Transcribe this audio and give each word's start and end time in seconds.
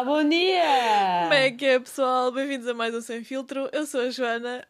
Olá, 0.00 0.04
bom 0.04 0.26
dia! 0.26 0.62
Como 1.24 1.34
é 1.34 1.50
que 1.50 1.66
é, 1.66 1.78
pessoal? 1.78 2.32
Bem-vindos 2.32 2.66
a 2.66 2.72
mais 2.72 2.94
um 2.94 3.02
Sem 3.02 3.22
Filtro. 3.22 3.68
Eu 3.70 3.84
sou 3.84 4.00
a 4.00 4.08
Joana 4.08 4.66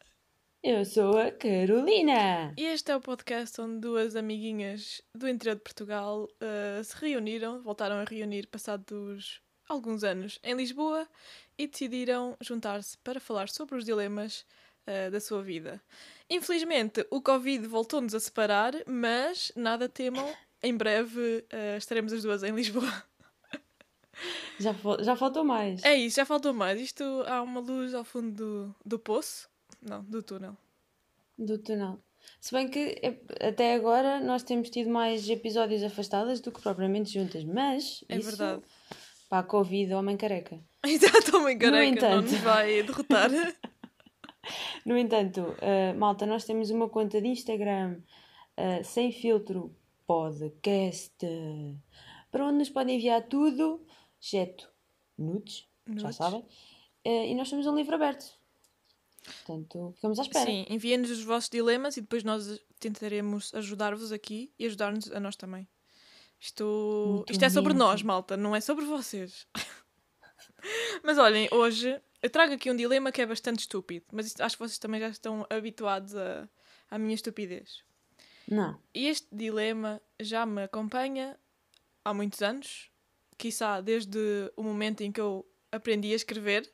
Eu 0.60 0.84
sou 0.84 1.16
a 1.16 1.30
Carolina. 1.30 2.52
e 2.58 2.64
este 2.64 2.90
é 2.90 2.96
o 2.96 3.00
podcast 3.00 3.60
onde 3.60 3.78
duas 3.78 4.16
amiguinhas 4.16 5.00
do 5.14 5.28
interior 5.28 5.54
de 5.54 5.62
Portugal 5.62 6.28
eh, 6.40 6.82
se 6.82 6.96
reuniram, 6.96 7.62
voltaram 7.62 8.00
a 8.00 8.04
reunir 8.04 8.48
passados 8.48 9.40
alguns 9.68 10.02
anos 10.02 10.40
em 10.42 10.56
Lisboa 10.56 11.06
e 11.56 11.68
decidiram 11.68 12.36
juntar-se 12.40 12.98
para 12.98 13.20
falar 13.20 13.48
sobre 13.48 13.76
os 13.76 13.84
dilemas 13.84 14.44
eh, 14.84 15.10
da 15.10 15.20
sua 15.20 15.44
vida. 15.44 15.80
Infelizmente, 16.28 17.06
o 17.08 17.22
Covid 17.22 17.68
voltou-nos 17.68 18.16
a 18.16 18.18
separar, 18.18 18.72
mas 18.84 19.52
nada 19.54 19.88
temam, 19.88 20.28
em 20.60 20.76
breve 20.76 21.44
eh, 21.50 21.76
estaremos 21.76 22.12
as 22.12 22.24
duas 22.24 22.42
em 22.42 22.50
Lisboa. 22.50 23.08
Já, 24.60 24.74
já 25.02 25.16
faltou 25.16 25.42
mais. 25.44 25.82
É 25.84 25.94
isso, 25.96 26.16
já 26.16 26.26
faltou 26.26 26.52
mais. 26.52 26.78
Isto 26.80 27.02
há 27.26 27.40
uma 27.42 27.60
luz 27.60 27.94
ao 27.94 28.04
fundo 28.04 28.30
do, 28.32 28.74
do 28.84 28.98
poço. 28.98 29.48
Não, 29.80 30.02
do 30.04 30.22
túnel. 30.22 30.56
Do 31.38 31.56
túnel. 31.58 31.98
Se 32.38 32.52
bem 32.52 32.68
que 32.68 32.98
é- 33.02 33.48
até 33.48 33.74
agora 33.74 34.20
nós 34.20 34.42
temos 34.42 34.68
tido 34.68 34.90
mais 34.90 35.26
episódios 35.28 35.82
afastadas 35.82 36.40
do 36.40 36.52
que 36.52 36.60
propriamente 36.60 37.10
juntas, 37.12 37.42
mas 37.44 38.04
É 38.08 38.18
isso, 38.18 38.28
verdade. 38.36 38.62
Pá, 39.30 39.42
Covid, 39.42 39.94
homem 39.94 40.16
careca. 40.18 40.58
Exato, 40.84 41.36
homem 41.38 41.56
careca, 41.58 41.76
não 41.78 41.82
entanto. 41.82 42.30
nos 42.32 42.40
vai 42.40 42.82
derrotar. 42.82 43.30
No 44.84 44.96
entanto, 44.96 45.54
ah, 45.60 45.94
malta, 45.94 46.24
nós 46.26 46.44
temos 46.44 46.70
uma 46.70 46.88
conta 46.88 47.20
de 47.20 47.28
Instagram 47.28 47.98
ah, 48.56 48.82
sem 48.82 49.12
filtro 49.12 49.74
podcast 50.06 51.14
para 52.32 52.46
onde 52.46 52.58
nos 52.58 52.70
podem 52.70 52.96
enviar 52.96 53.22
tudo, 53.22 53.84
exceto 54.20 54.68
nudes, 55.18 55.66
já 55.86 55.94
Nudes. 55.94 56.16
sabem. 56.16 56.44
Ah, 57.06 57.08
e 57.26 57.34
nós 57.34 57.48
temos 57.50 57.66
um 57.66 57.74
livro 57.74 57.94
aberto. 57.94 58.38
Portanto, 59.24 59.92
ficamos 59.96 60.18
à 60.18 60.22
espera. 60.22 60.46
Sim, 60.46 60.66
enviem-nos 60.68 61.10
os 61.10 61.22
vossos 61.22 61.50
dilemas 61.50 61.96
e 61.96 62.00
depois 62.00 62.24
nós 62.24 62.58
tentaremos 62.78 63.54
ajudar-vos 63.54 64.12
aqui 64.12 64.52
e 64.58 64.66
ajudar-nos 64.66 65.10
a 65.12 65.20
nós 65.20 65.36
também. 65.36 65.68
Isto, 66.40 67.24
isto 67.28 67.44
é 67.44 67.50
sobre 67.50 67.74
nós, 67.74 68.02
malta, 68.02 68.34
não 68.36 68.56
é 68.56 68.60
sobre 68.62 68.86
vocês. 68.86 69.46
mas 71.04 71.18
olhem, 71.18 71.48
hoje 71.52 72.00
eu 72.22 72.30
trago 72.30 72.54
aqui 72.54 72.70
um 72.70 72.76
dilema 72.76 73.12
que 73.12 73.20
é 73.20 73.26
bastante 73.26 73.60
estúpido, 73.60 74.06
mas 74.12 74.26
isto- 74.26 74.40
acho 74.42 74.56
que 74.56 74.62
vocês 74.66 74.78
também 74.78 75.00
já 75.00 75.08
estão 75.08 75.46
habituados 75.50 76.16
a- 76.16 76.48
à 76.90 76.98
minha 76.98 77.14
estupidez. 77.14 77.82
Não. 78.48 78.80
E 78.94 79.06
este 79.06 79.28
dilema 79.30 80.00
já 80.18 80.44
me 80.46 80.62
acompanha 80.62 81.38
há 82.04 82.12
muitos 82.14 82.40
anos, 82.42 82.89
quiçá 83.40 83.80
desde 83.80 84.18
o 84.56 84.62
momento 84.62 85.00
em 85.02 85.10
que 85.10 85.20
eu 85.20 85.46
aprendi 85.72 86.12
a 86.12 86.16
escrever. 86.16 86.70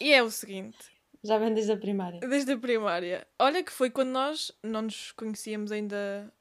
E 0.00 0.12
é 0.12 0.22
o 0.22 0.30
seguinte: 0.30 0.78
Já 1.22 1.38
vem 1.38 1.54
desde 1.54 1.72
a 1.72 1.76
primária. 1.76 2.20
desde 2.20 2.52
a 2.52 2.58
primária. 2.58 3.26
Olha 3.38 3.62
que 3.64 3.72
foi 3.72 3.90
quando 3.90 4.10
nós 4.10 4.52
não 4.62 4.82
nos 4.82 5.12
conhecíamos 5.12 5.72
ainda 5.72 6.32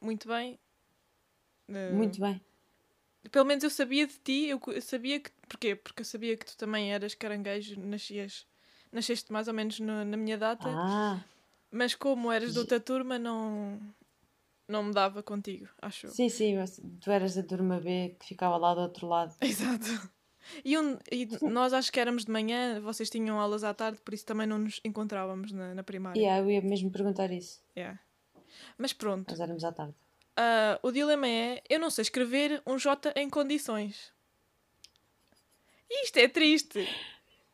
muito 0.00 0.28
bem. 0.28 0.58
Eh, 1.68 1.92
Muito 1.92 2.20
bem. 2.20 2.40
Pelo 3.30 3.44
menos 3.44 3.64
eu 3.64 3.70
sabia 3.70 4.06
de 4.06 4.14
ti, 4.18 4.46
eu 4.46 4.60
sabia 4.80 5.20
que. 5.20 5.30
Porquê? 5.48 5.74
Porque 5.74 6.00
eu 6.02 6.04
sabia 6.04 6.36
que 6.36 6.46
tu 6.46 6.56
também 6.56 6.92
eras 6.92 7.14
caranguejo, 7.14 7.78
nascias. 7.80 8.46
Nasceste 8.92 9.32
mais 9.32 9.48
ou 9.48 9.54
menos 9.54 9.80
no- 9.80 10.04
na 10.04 10.16
minha 10.16 10.38
data, 10.38 10.66
Ah, 10.68 11.20
mas 11.70 11.94
como 11.94 12.32
eras 12.32 12.52
de 12.54 12.58
outra 12.58 12.80
turma, 12.80 13.18
não. 13.18 13.78
Não 14.68 14.82
me 14.82 14.92
dava 14.92 15.22
contigo, 15.22 15.66
acho 15.80 16.08
sim, 16.08 16.28
sim, 16.28 16.56
mas 16.56 16.78
tu 17.00 17.10
eras 17.10 17.34
da 17.34 17.42
turma 17.42 17.80
B 17.80 18.14
que 18.20 18.26
ficava 18.26 18.56
lá 18.58 18.74
do 18.74 18.82
outro 18.82 19.08
lado. 19.08 19.34
Exato. 19.40 20.10
E, 20.64 20.78
um, 20.78 20.98
e 21.10 21.26
nós 21.42 21.72
acho 21.72 21.90
que 21.90 21.98
éramos 21.98 22.24
de 22.24 22.30
manhã, 22.30 22.80
vocês 22.80 23.08
tinham 23.10 23.38
aulas 23.40 23.64
à 23.64 23.72
tarde, 23.74 23.98
por 24.04 24.12
isso 24.14 24.24
também 24.26 24.46
não 24.46 24.58
nos 24.58 24.80
encontrávamos 24.84 25.52
na, 25.52 25.74
na 25.74 25.82
primária. 25.82 26.20
Yeah, 26.20 26.42
eu 26.42 26.50
ia 26.50 26.60
mesmo 26.60 26.90
perguntar 26.90 27.30
isso. 27.30 27.62
Yeah. 27.76 27.98
Mas 28.76 28.92
pronto, 28.92 29.30
Nós 29.30 29.40
éramos 29.40 29.64
à 29.64 29.72
tarde. 29.72 29.94
ah, 30.36 30.78
o 30.82 30.90
dilema 30.92 31.26
é: 31.28 31.62
eu 31.68 31.78
não 31.78 31.90
sei 31.90 32.02
escrever 32.02 32.62
um 32.66 32.78
J 32.78 33.12
em 33.16 33.28
condições. 33.28 34.12
E 35.90 36.04
isto 36.04 36.18
é 36.18 36.28
triste, 36.28 36.86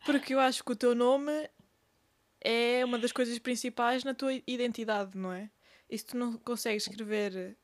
porque 0.04 0.34
eu 0.34 0.40
acho 0.40 0.64
que 0.64 0.72
o 0.72 0.76
teu 0.76 0.94
nome 0.94 1.32
é 2.40 2.84
uma 2.84 2.98
das 2.98 3.12
coisas 3.12 3.38
principais 3.38 4.02
na 4.04 4.12
tua 4.14 4.32
identidade, 4.46 5.16
não 5.16 5.32
é? 5.32 5.50
E 5.88 5.98
se 5.98 6.04
tu 6.06 6.16
não 6.16 6.36
consegues 6.38 6.86
escrever 6.86 7.56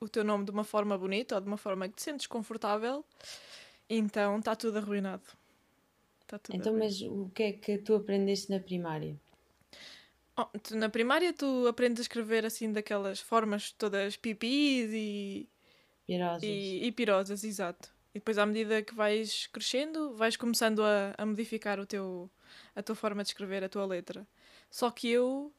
o 0.00 0.08
teu 0.08 0.24
nome 0.24 0.44
de 0.44 0.50
uma 0.50 0.64
forma 0.64 0.98
bonita 0.98 1.36
ou 1.36 1.40
de 1.40 1.46
uma 1.46 1.56
forma 1.56 1.88
que 1.88 1.94
te 1.96 2.02
sentes 2.02 2.26
confortável, 2.26 3.04
então 3.88 4.38
está 4.38 4.54
tudo 4.56 4.78
arruinado. 4.78 5.22
Está 6.22 6.38
tudo 6.38 6.56
Então, 6.56 6.72
arruinado. 6.74 6.94
mas 6.94 7.02
o 7.02 7.30
que 7.34 7.42
é 7.44 7.52
que 7.52 7.78
tu 7.78 7.94
aprendeste 7.94 8.50
na 8.50 8.58
primária? 8.60 9.18
Oh, 10.36 10.46
tu, 10.62 10.76
na 10.76 10.88
primária 10.88 11.32
tu 11.32 11.66
aprendes 11.68 12.00
a 12.00 12.02
escrever 12.02 12.44
assim 12.44 12.72
daquelas 12.72 13.20
formas 13.20 13.70
todas 13.72 14.16
pipis 14.16 14.90
e, 14.92 15.46
Pirosas. 16.06 16.42
e, 16.42 16.84
e 16.86 16.92
pirosas, 16.92 17.44
exato. 17.44 17.90
E 18.14 18.18
depois 18.18 18.38
à 18.38 18.46
medida 18.46 18.82
que 18.82 18.94
vais 18.94 19.46
crescendo, 19.48 20.14
vais 20.14 20.36
começando 20.36 20.82
a, 20.82 21.14
a 21.16 21.24
modificar 21.26 21.78
o 21.78 21.86
teu, 21.86 22.30
a 22.74 22.82
tua 22.82 22.94
forma 22.94 23.22
de 23.22 23.28
escrever, 23.30 23.62
a 23.62 23.68
tua 23.68 23.84
letra. 23.86 24.26
Só 24.70 24.90
que 24.90 25.08
eu 25.08 25.52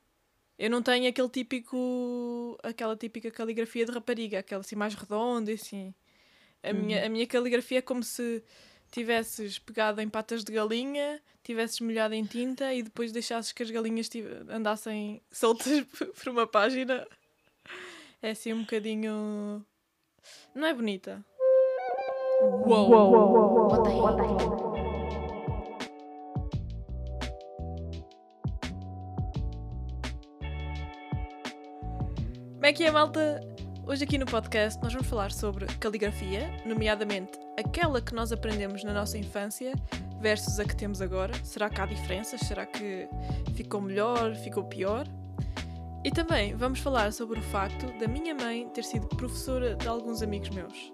eu 0.57 0.69
não 0.69 0.81
tenho 0.81 1.09
aquele 1.09 1.29
típico 1.29 2.57
aquela 2.63 2.95
típica 2.95 3.31
caligrafia 3.31 3.85
de 3.85 3.91
rapariga, 3.91 4.39
aquela 4.39 4.61
assim 4.61 4.75
mais 4.75 4.93
redonda 4.93 5.51
e 5.51 5.55
assim. 5.55 5.93
A, 6.61 6.71
minha, 6.71 7.05
a 7.05 7.09
minha 7.09 7.27
caligrafia 7.27 7.79
é 7.79 7.81
como 7.81 8.01
se 8.03 8.41
tivesses 8.89 9.59
pegado 9.59 9.99
em 9.99 10.07
patas 10.07 10.43
de 10.43 10.53
galinha, 10.53 11.19
tivesses 11.43 11.79
molhado 11.81 12.13
em 12.13 12.23
tinta 12.23 12.73
e 12.73 12.83
depois 12.83 13.11
deixasses 13.11 13.51
que 13.51 13.63
as 13.63 13.69
galinhas 13.69 14.09
andassem 14.47 15.21
soltas 15.31 15.83
por 15.83 16.29
uma 16.29 16.47
página. 16.47 17.05
É 18.21 18.29
assim 18.29 18.53
um 18.53 18.61
bocadinho. 18.61 19.65
Não 20.55 20.67
é 20.67 20.73
bonita. 20.73 21.25
Uou! 22.65 23.73
Como 32.63 32.69
é 32.69 32.73
que 32.73 32.85
é, 32.85 32.91
malta? 32.91 33.41
Hoje 33.85 34.05
aqui 34.05 34.17
no 34.17 34.25
podcast 34.25 34.81
nós 34.81 34.93
vamos 34.93 35.09
falar 35.09 35.33
sobre 35.33 35.65
caligrafia, 35.81 36.49
nomeadamente 36.65 37.37
aquela 37.59 38.01
que 38.01 38.15
nós 38.15 38.31
aprendemos 38.31 38.85
na 38.85 38.93
nossa 38.93 39.17
infância 39.17 39.73
versus 40.21 40.61
a 40.61 40.63
que 40.63 40.73
temos 40.73 41.01
agora. 41.01 41.33
Será 41.43 41.69
que 41.69 41.81
há 41.81 41.85
diferenças? 41.85 42.39
Será 42.39 42.65
que 42.65 43.05
ficou 43.53 43.81
melhor? 43.81 44.33
Ficou 44.35 44.63
pior? 44.63 45.05
E 46.05 46.09
também 46.09 46.55
vamos 46.55 46.79
falar 46.79 47.11
sobre 47.11 47.37
o 47.37 47.43
facto 47.43 47.85
da 47.99 48.07
minha 48.07 48.33
mãe 48.33 48.69
ter 48.69 48.85
sido 48.85 49.09
professora 49.09 49.75
de 49.75 49.85
alguns 49.85 50.21
amigos 50.21 50.49
meus. 50.51 50.93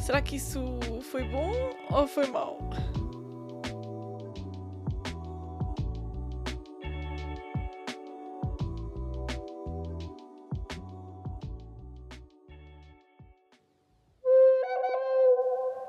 Será 0.00 0.20
que 0.20 0.34
isso 0.34 0.80
foi 1.12 1.22
bom 1.28 1.52
ou 1.92 2.08
foi 2.08 2.26
mau? 2.26 2.58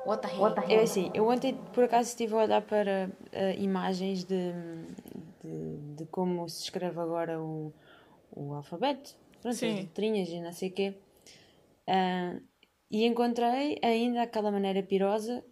What 0.05 0.21
the 0.21 0.27
hell? 0.35 0.79
É 0.79 0.83
assim, 0.83 1.11
eu 1.13 1.27
ontem 1.27 1.57
por 1.73 1.83
acaso 1.85 2.09
estive 2.09 2.33
a 2.33 2.37
olhar 2.37 2.61
para 2.61 3.09
ah, 3.31 3.53
imagens 3.57 4.23
de, 4.23 4.51
de, 5.41 5.95
de 5.95 6.05
como 6.07 6.47
se 6.49 6.63
escreve 6.63 6.99
agora 6.99 7.41
o, 7.41 7.73
o 8.31 8.53
alfabeto, 8.53 9.15
pronto, 9.41 9.55
Sim. 9.55 9.73
as 9.73 9.79
letrinhas 9.79 10.29
e 10.29 10.41
não 10.41 10.51
sei 10.51 10.69
o 10.69 10.73
quê. 10.73 10.93
Ah, 11.87 12.35
e 12.91 13.05
encontrei 13.05 13.79
ainda 13.81 14.21
aquela 14.21 14.51
maneira 14.51 14.83
pirosa 14.83 15.43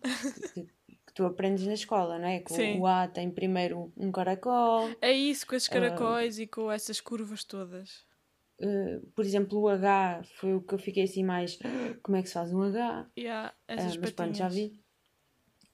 que, 0.54 0.64
que 0.64 1.14
tu 1.14 1.26
aprendes 1.26 1.66
na 1.66 1.74
escola, 1.74 2.20
não 2.20 2.28
é? 2.28 2.40
Que 2.40 2.54
Sim. 2.54 2.78
o, 2.78 2.82
o 2.82 2.88
A 2.88 3.08
tem 3.08 3.32
primeiro 3.32 3.92
um 3.98 4.12
caracol, 4.12 4.90
É 5.02 5.12
isso, 5.12 5.48
com 5.48 5.56
esses 5.56 5.70
caracóis 5.70 6.40
e 6.40 6.46
com 6.46 6.72
essas 6.72 7.00
curvas 7.00 7.44
todas. 7.44 8.06
Ah, 8.62 9.02
por 9.16 9.26
exemplo, 9.26 9.60
o 9.60 9.68
H 9.68 10.24
foi 10.36 10.56
o 10.56 10.62
que 10.62 10.74
eu 10.74 10.80
fiquei 10.80 11.04
assim 11.04 11.24
mais. 11.24 11.58
Como 12.04 12.18
é 12.18 12.22
que 12.22 12.28
se 12.28 12.34
faz 12.36 12.52
um 12.54 12.62
H? 12.62 13.10
E 13.16 13.28
há 13.28 13.48
Ah, 13.48 13.54
essas 13.68 13.98
mas 13.98 14.12
pronto, 14.12 14.36
já 14.38 14.48
vi. 14.50 14.80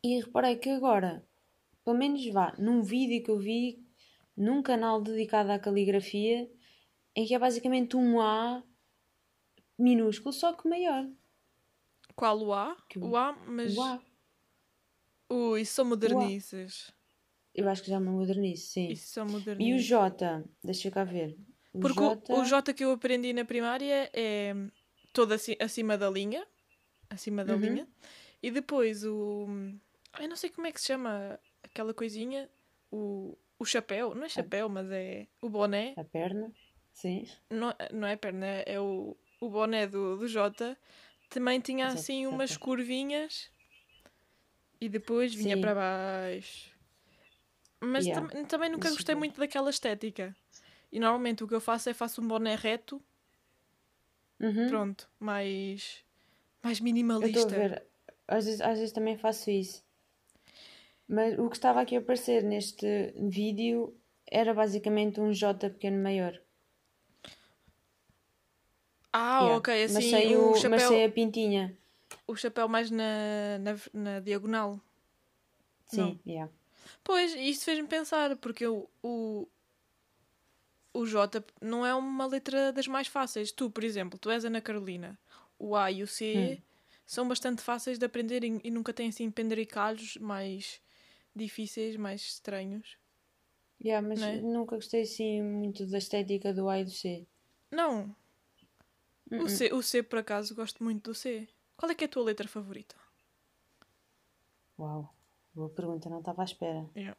E 0.03 0.19
reparei 0.21 0.55
que 0.57 0.69
agora, 0.69 1.25
pelo 1.83 1.97
menos 1.97 2.25
vá, 2.31 2.55
num 2.57 2.81
vídeo 2.81 3.23
que 3.23 3.31
eu 3.31 3.37
vi, 3.39 3.83
num 4.35 4.61
canal 4.61 5.01
dedicado 5.01 5.51
à 5.51 5.59
caligrafia, 5.59 6.49
em 7.15 7.25
que 7.25 7.33
é 7.33 7.39
basicamente 7.39 7.97
um 7.97 8.19
A 8.21 8.63
minúsculo, 9.77 10.33
só 10.33 10.53
que 10.53 10.67
maior. 10.67 11.07
Qual 12.15 12.39
o 12.41 12.53
A? 12.53 12.75
Que- 12.89 12.99
O 12.99 13.15
A, 13.15 13.33
mas. 13.47 13.75
O 13.75 13.81
A. 13.81 14.01
Ui, 15.29 15.63
modernices. 15.83 16.91
Eu 17.53 17.67
acho 17.67 17.83
que 17.83 17.89
já 17.89 17.99
me 17.99 18.09
modernizo, 18.09 18.67
sim. 18.67 18.89
Isso 18.91 19.19
E 19.59 19.73
o. 19.73 19.79
J, 19.79 20.43
deixa 20.63 20.91
cá 20.91 21.03
ver. 21.03 21.37
Porque 21.71 21.99
J, 21.99 22.33
o, 22.33 22.39
o 22.41 22.45
J 22.45 22.73
que 22.73 22.83
eu 22.83 22.91
aprendi 22.91 23.33
na 23.33 23.45
primária 23.45 24.09
é 24.13 24.53
todo 25.13 25.33
aci- 25.33 25.57
acima 25.59 25.97
da 25.97 26.09
linha. 26.09 26.45
Acima 27.09 27.43
da 27.45 27.53
Uhum. 27.53 27.59
linha. 27.61 27.87
E 28.41 28.51
depois 28.51 29.03
o. 29.03 29.47
Eu 30.19 30.27
não 30.29 30.35
sei 30.35 30.49
como 30.49 30.67
é 30.67 30.71
que 30.71 30.79
se 30.81 30.87
chama 30.87 31.39
aquela 31.63 31.93
coisinha. 31.93 32.49
O, 32.91 33.37
o 33.59 33.65
chapéu. 33.65 34.15
Não 34.15 34.23
é 34.23 34.29
chapéu, 34.29 34.69
mas 34.69 34.89
é 34.91 35.27
o 35.41 35.49
boné. 35.49 35.93
A 35.97 36.03
perna, 36.03 36.51
sim. 36.93 37.27
Não, 37.49 37.73
não 37.93 38.07
é 38.07 38.15
perna, 38.15 38.45
é 38.65 38.79
o, 38.79 39.15
o 39.39 39.49
boné 39.49 39.87
do, 39.87 40.17
do 40.17 40.27
Jota. 40.27 40.77
Também 41.29 41.59
tinha 41.59 41.85
Exato, 41.85 41.99
assim 41.99 42.21
exato. 42.21 42.35
umas 42.35 42.57
curvinhas. 42.57 43.49
E 44.79 44.87
depois 44.87 45.33
vinha 45.33 45.55
Sim. 45.55 45.61
para 45.61 45.75
baixo. 45.75 46.71
Mas 47.81 48.05
Yeah. 48.05 48.27
tam- 48.27 48.45
também 48.45 48.69
nunca 48.69 48.87
Isso 48.87 48.97
gostei 48.97 49.15
muito 49.15 49.39
daquela 49.39 49.69
estética. 49.69 50.35
E 50.91 50.99
normalmente 50.99 51.43
o 51.43 51.47
que 51.47 51.53
eu 51.55 51.61
faço 51.61 51.89
é 51.89 51.93
faço 51.93 52.21
um 52.21 52.27
boné 52.27 52.55
reto. 52.55 53.01
Uhum. 54.39 54.67
Pronto, 54.67 55.09
mais. 55.19 56.03
Mais 56.63 56.79
Eu 56.79 56.83
minimalista. 56.83 57.39
estou 57.39 57.55
a 57.55 57.67
ver. 57.67 57.83
Às 58.27 58.45
vezes, 58.45 58.61
às 58.61 58.77
vezes 58.79 58.93
também 58.93 59.17
faço 59.17 59.49
isso. 59.49 59.83
Mas 61.07 61.37
o 61.39 61.49
que 61.49 61.55
estava 61.55 61.81
aqui 61.81 61.95
a 61.95 61.99
aparecer 61.99 62.43
neste 62.43 63.13
vídeo 63.15 63.95
era 64.29 64.53
basicamente 64.53 65.21
um 65.21 65.31
J 65.31 65.69
pequeno 65.69 66.01
maior. 66.03 66.39
Ah, 69.13 69.39
Yeah. 69.41 69.57
ok, 69.57 69.83
assim 69.83 69.93
mas, 69.93 70.03
sem 70.05 70.37
o, 70.37 70.51
o, 70.51 70.55
chapéu, 70.55 70.69
mas 70.69 70.83
sem 70.83 71.05
a 71.05 71.09
pintinha. 71.09 71.77
o 72.27 72.35
chapéu 72.35 72.67
mais 72.67 72.91
na, 72.91 73.57
na, 73.59 73.75
na 73.93 74.19
diagonal. 74.19 74.79
Sim, 75.85 76.19
Não. 76.25 76.33
yeah. 76.33 76.51
Pois, 77.03 77.33
isto 77.35 77.63
fez-me 77.65 77.87
pensar, 77.87 78.35
porque 78.37 78.67
o, 78.67 78.87
o, 79.01 79.47
o 80.99 81.05
J 81.05 81.43
não 81.61 81.85
é 81.85 81.93
uma 81.95 82.25
letra 82.25 82.71
das 82.73 82.87
mais 82.87 83.07
fáceis. 83.07 83.51
Tu, 83.51 83.69
por 83.69 83.83
exemplo, 83.83 84.17
tu 84.19 84.29
és 84.29 84.43
Ana 84.45 84.61
Carolina. 84.61 85.17
O 85.59 85.75
A 85.75 85.91
e 85.91 86.03
o 86.03 86.07
C 86.07 86.59
Hum. 86.59 86.63
são 87.05 87.27
bastante 87.27 87.61
fáceis 87.61 87.97
de 87.97 88.05
aprender 88.05 88.43
e, 88.43 88.59
e 88.63 88.71
nunca 88.71 88.93
têm 88.93 89.09
assim 89.09 89.29
penduricalhos 89.31 90.17
mais 90.17 90.81
difíceis, 91.35 91.95
mais 91.95 92.21
estranhos. 92.21 92.97
Yeah, 93.83 94.05
mas 94.07 94.21
é? 94.21 94.41
nunca 94.41 94.75
gostei 94.75 95.03
assim 95.03 95.41
muito 95.41 95.85
da 95.85 95.99
estética 95.99 96.53
do 96.53 96.67
A 96.67 96.79
e 96.79 96.83
do 96.85 96.91
C. 96.91 97.27
Não, 97.71 98.15
Uh-uh. 99.31 99.43
o 99.43 99.49
C, 99.49 99.73
o 99.73 99.81
C 99.83 100.01
por 100.01 100.19
acaso 100.19 100.55
gosto 100.55 100.83
muito 100.83 101.11
do 101.11 101.13
C. 101.15 101.47
Qual 101.75 101.91
é 101.91 101.95
que 101.95 102.03
é 102.05 102.07
a 102.07 102.09
tua 102.09 102.23
letra 102.23 102.47
favorita? 102.47 102.95
Uau, 104.79 105.13
boa 105.53 105.69
pergunta, 105.69 106.09
não 106.09 106.19
estava 106.19 106.41
à 106.41 106.45
espera. 106.45 106.87
Yeah. 106.95 107.17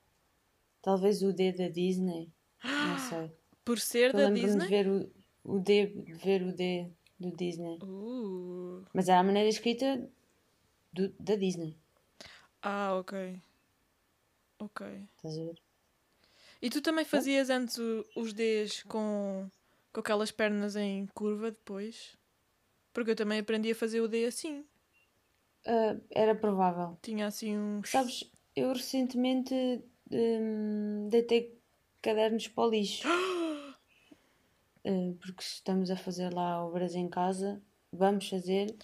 Talvez 0.83 1.23
o 1.23 1.33
D 1.33 1.53
da 1.53 1.69
Disney. 1.69 2.33
Não 2.65 2.99
sei. 3.09 3.31
Por 3.69 3.79
ser 3.79 4.15
da 4.15 4.31
lembro-me 4.31 4.41
de 4.41 4.47
Disney? 4.47 4.69
ver 4.71 4.89
o, 4.89 5.11
o 5.45 5.59
D, 5.59 5.87
de 5.89 6.13
ver 6.15 6.43
o 6.43 6.53
D 6.57 6.91
do 7.21 7.31
Disney. 7.37 7.79
Uh. 7.83 8.83
Mas 8.95 9.11
era 9.11 9.21
a 9.21 9.23
maneira 9.23 9.47
escrita 9.47 10.09
do, 10.91 11.11
da 11.21 11.37
Disney. 11.37 11.77
Ah, 12.63 12.97
ok. 12.99 13.13
Ok. 14.59 14.81
Estás 15.17 15.39
a 15.39 15.45
ver? 15.45 15.63
E 16.63 16.71
tu 16.71 16.81
também 16.81 17.05
fazias 17.05 17.51
antes 17.51 17.77
o- 17.77 18.07
os 18.17 18.33
Ds 18.33 18.85
com, 18.85 19.47
com 19.93 20.01
aquelas 20.01 20.31
pernas 20.31 20.75
em 20.75 21.07
curva 21.09 21.51
depois? 21.51 22.17
Porque 22.95 23.11
eu 23.11 23.17
também 23.17 23.39
aprendi 23.39 23.71
a 23.71 23.75
fazer 23.75 24.01
o 24.01 24.09
D 24.09 24.25
assim. 24.25 24.65
Ah, 25.67 25.95
era 26.11 26.35
provável. 26.35 26.97
Tinha 27.03 27.27
assim 27.27 27.55
um. 27.55 27.85
Sabes, 27.85 28.25
eu 28.57 28.73
recentemente 28.73 29.55
hum, 30.11 31.07
deitei 31.11 31.61
cadernos 32.01 32.49
para 32.49 32.65
o 32.65 32.71
lixo. 32.71 33.07
Ah, 34.89 35.15
porque 35.21 35.43
estamos 35.43 35.91
a 35.91 35.97
fazer 35.97 36.33
lá 36.33 36.65
obras 36.65 36.95
em 36.95 37.09
casa. 37.09 37.63
Vamos 37.93 38.27
fazer. 38.29 38.75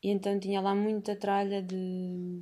E 0.00 0.08
então 0.10 0.38
tinha 0.38 0.60
lá 0.60 0.72
muita 0.74 1.16
tralha 1.16 1.60
de, 1.60 2.40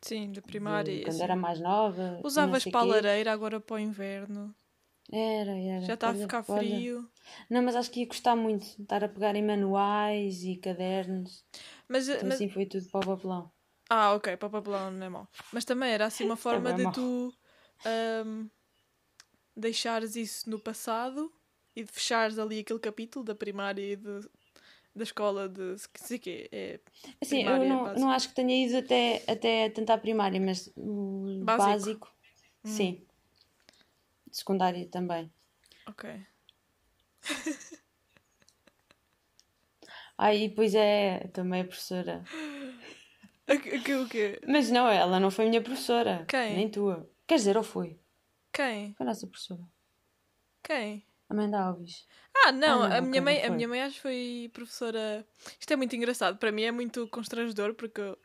Sim, 0.00 0.30
de 0.30 0.40
primária. 0.40 0.92
e 0.92 1.02
quando 1.04 1.20
era 1.20 1.34
mais 1.34 1.60
nova. 1.60 2.20
Usavas 2.22 2.64
para 2.64 2.80
a 2.80 2.84
lareira 2.84 3.32
agora 3.32 3.60
para 3.60 3.74
o 3.74 3.78
inverno. 3.78 4.54
Era, 5.10 5.50
era. 5.58 5.80
Já 5.84 5.94
está 5.94 6.10
a 6.10 6.14
ficar 6.14 6.44
olha. 6.48 6.60
frio. 6.60 7.10
Não, 7.50 7.62
mas 7.62 7.74
acho 7.76 7.90
que 7.90 8.00
ia 8.00 8.06
custar 8.06 8.36
muito 8.36 8.64
estar 8.80 9.02
a 9.02 9.08
pegar 9.08 9.34
em 9.34 9.44
manuais 9.44 10.44
e 10.44 10.56
cadernos. 10.56 11.44
Mas, 11.88 12.08
Então 12.08 12.22
mas- 12.28 12.34
assim 12.34 12.48
foi 12.48 12.66
tudo 12.66 12.88
para 12.90 13.00
o 13.00 13.16
papelão. 13.16 13.52
Ah, 13.90 14.14
ok, 14.14 14.36
para 14.36 14.48
papelão 14.48 14.90
não 14.92 15.06
é 15.06 15.08
mau. 15.10 15.28
Mas 15.52 15.64
também 15.64 15.90
era 15.90 16.06
assim 16.06 16.24
uma 16.24 16.36
forma 16.36 16.72
bem 16.72 16.86
de 16.86 16.92
tu 16.94 17.34
ahm, 17.84 18.48
deixares 19.56 20.16
isso 20.16 20.48
no 20.48 20.58
passado 20.58 21.30
e 21.76 21.82
de 21.84 21.90
fechares 21.92 22.38
ali 22.38 22.60
aquele 22.60 22.78
capítulo 22.78 23.24
da 23.24 23.34
primária 23.34 23.82
e 23.82 23.96
de- 23.96 24.28
da 24.94 25.02
escola 25.02 25.48
de 25.48 25.76
sei 25.96 26.18
quê. 26.18 26.48
É 26.52 26.80
Assim, 27.20 27.38
eu 27.38 27.44
primária, 27.44 27.68
não, 27.68 27.82
básico. 27.84 28.00
não 28.00 28.10
acho 28.12 28.28
que 28.28 28.34
tenha 28.34 28.66
ido 28.66 28.76
até, 28.78 29.24
até 29.26 29.68
tentar 29.70 29.98
primária, 29.98 30.40
mas 30.40 30.72
o 30.76 31.40
Básico. 31.42 31.68
básico, 31.70 32.14
sim. 32.64 33.04
Secundária 34.30 34.86
também. 34.88 35.32
Ok. 35.86 36.08
Aí, 40.16 40.48
pois 40.54 40.74
é, 40.74 41.26
também 41.32 41.60
é 41.60 41.64
professora. 41.64 42.22
Que- 43.46 43.76
o 43.76 43.82
que- 43.82 43.94
o 43.94 44.08
quê? 44.08 44.40
Mas 44.46 44.70
não, 44.70 44.88
ela 44.88 45.18
não 45.20 45.30
foi 45.30 45.48
minha 45.48 45.60
professora. 45.62 46.24
Quem? 46.28 46.54
Nem 46.54 46.70
tua. 46.70 47.10
Quer 47.26 47.34
dizer, 47.36 47.56
ou 47.56 47.62
foi? 47.62 47.98
Quem? 48.52 48.94
Foi 48.94 49.04
a 49.04 49.08
nossa 49.08 49.26
professora. 49.26 49.62
Quem? 50.62 51.04
Amanda 51.28 51.58
Alves. 51.58 52.06
Ah, 52.36 52.52
não, 52.52 52.82
Ah, 52.84 52.88
não, 52.88 52.96
a 52.98 53.00
minha 53.00 53.20
mãe, 53.22 53.42
a 53.44 53.50
minha 53.50 53.68
mãe 53.68 53.82
acho 53.82 53.96
que 53.96 54.02
foi 54.02 54.50
professora. 54.52 55.26
Isto 55.58 55.72
é 55.72 55.76
muito 55.76 55.96
engraçado, 55.96 56.38
para 56.38 56.52
mim 56.52 56.62
é 56.62 56.72
muito 56.72 57.08
constrangedor 57.08 57.74
porque 57.74 58.00
eu- 58.00 58.18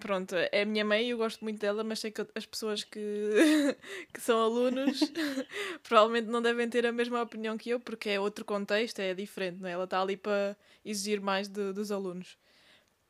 pronto, 0.00 0.34
é 0.34 0.62
a 0.62 0.66
minha 0.66 0.84
mãe 0.84 1.06
e 1.06 1.10
eu 1.10 1.18
gosto 1.18 1.42
muito 1.44 1.58
dela, 1.60 1.82
mas 1.84 2.00
sei 2.00 2.10
que 2.10 2.26
as 2.34 2.46
pessoas 2.46 2.84
que, 2.84 2.98
que 4.12 4.20
são 4.20 4.40
alunos 4.42 5.00
provavelmente 5.82 6.26
não 6.28 6.42
devem 6.42 6.68
ter 6.68 6.86
a 6.86 6.92
mesma 6.92 7.22
opinião 7.22 7.56
que 7.56 7.70
eu, 7.70 7.80
porque 7.80 8.10
é 8.10 8.20
outro 8.20 8.44
contexto, 8.44 8.98
é 9.00 9.14
diferente, 9.14 9.60
não 9.60 9.68
é? 9.68 9.72
Ela 9.72 9.84
está 9.84 10.00
ali 10.00 10.16
para 10.16 10.56
exigir 10.84 11.20
mais 11.20 11.48
de- 11.48 11.72
dos 11.72 11.90
alunos. 11.90 12.36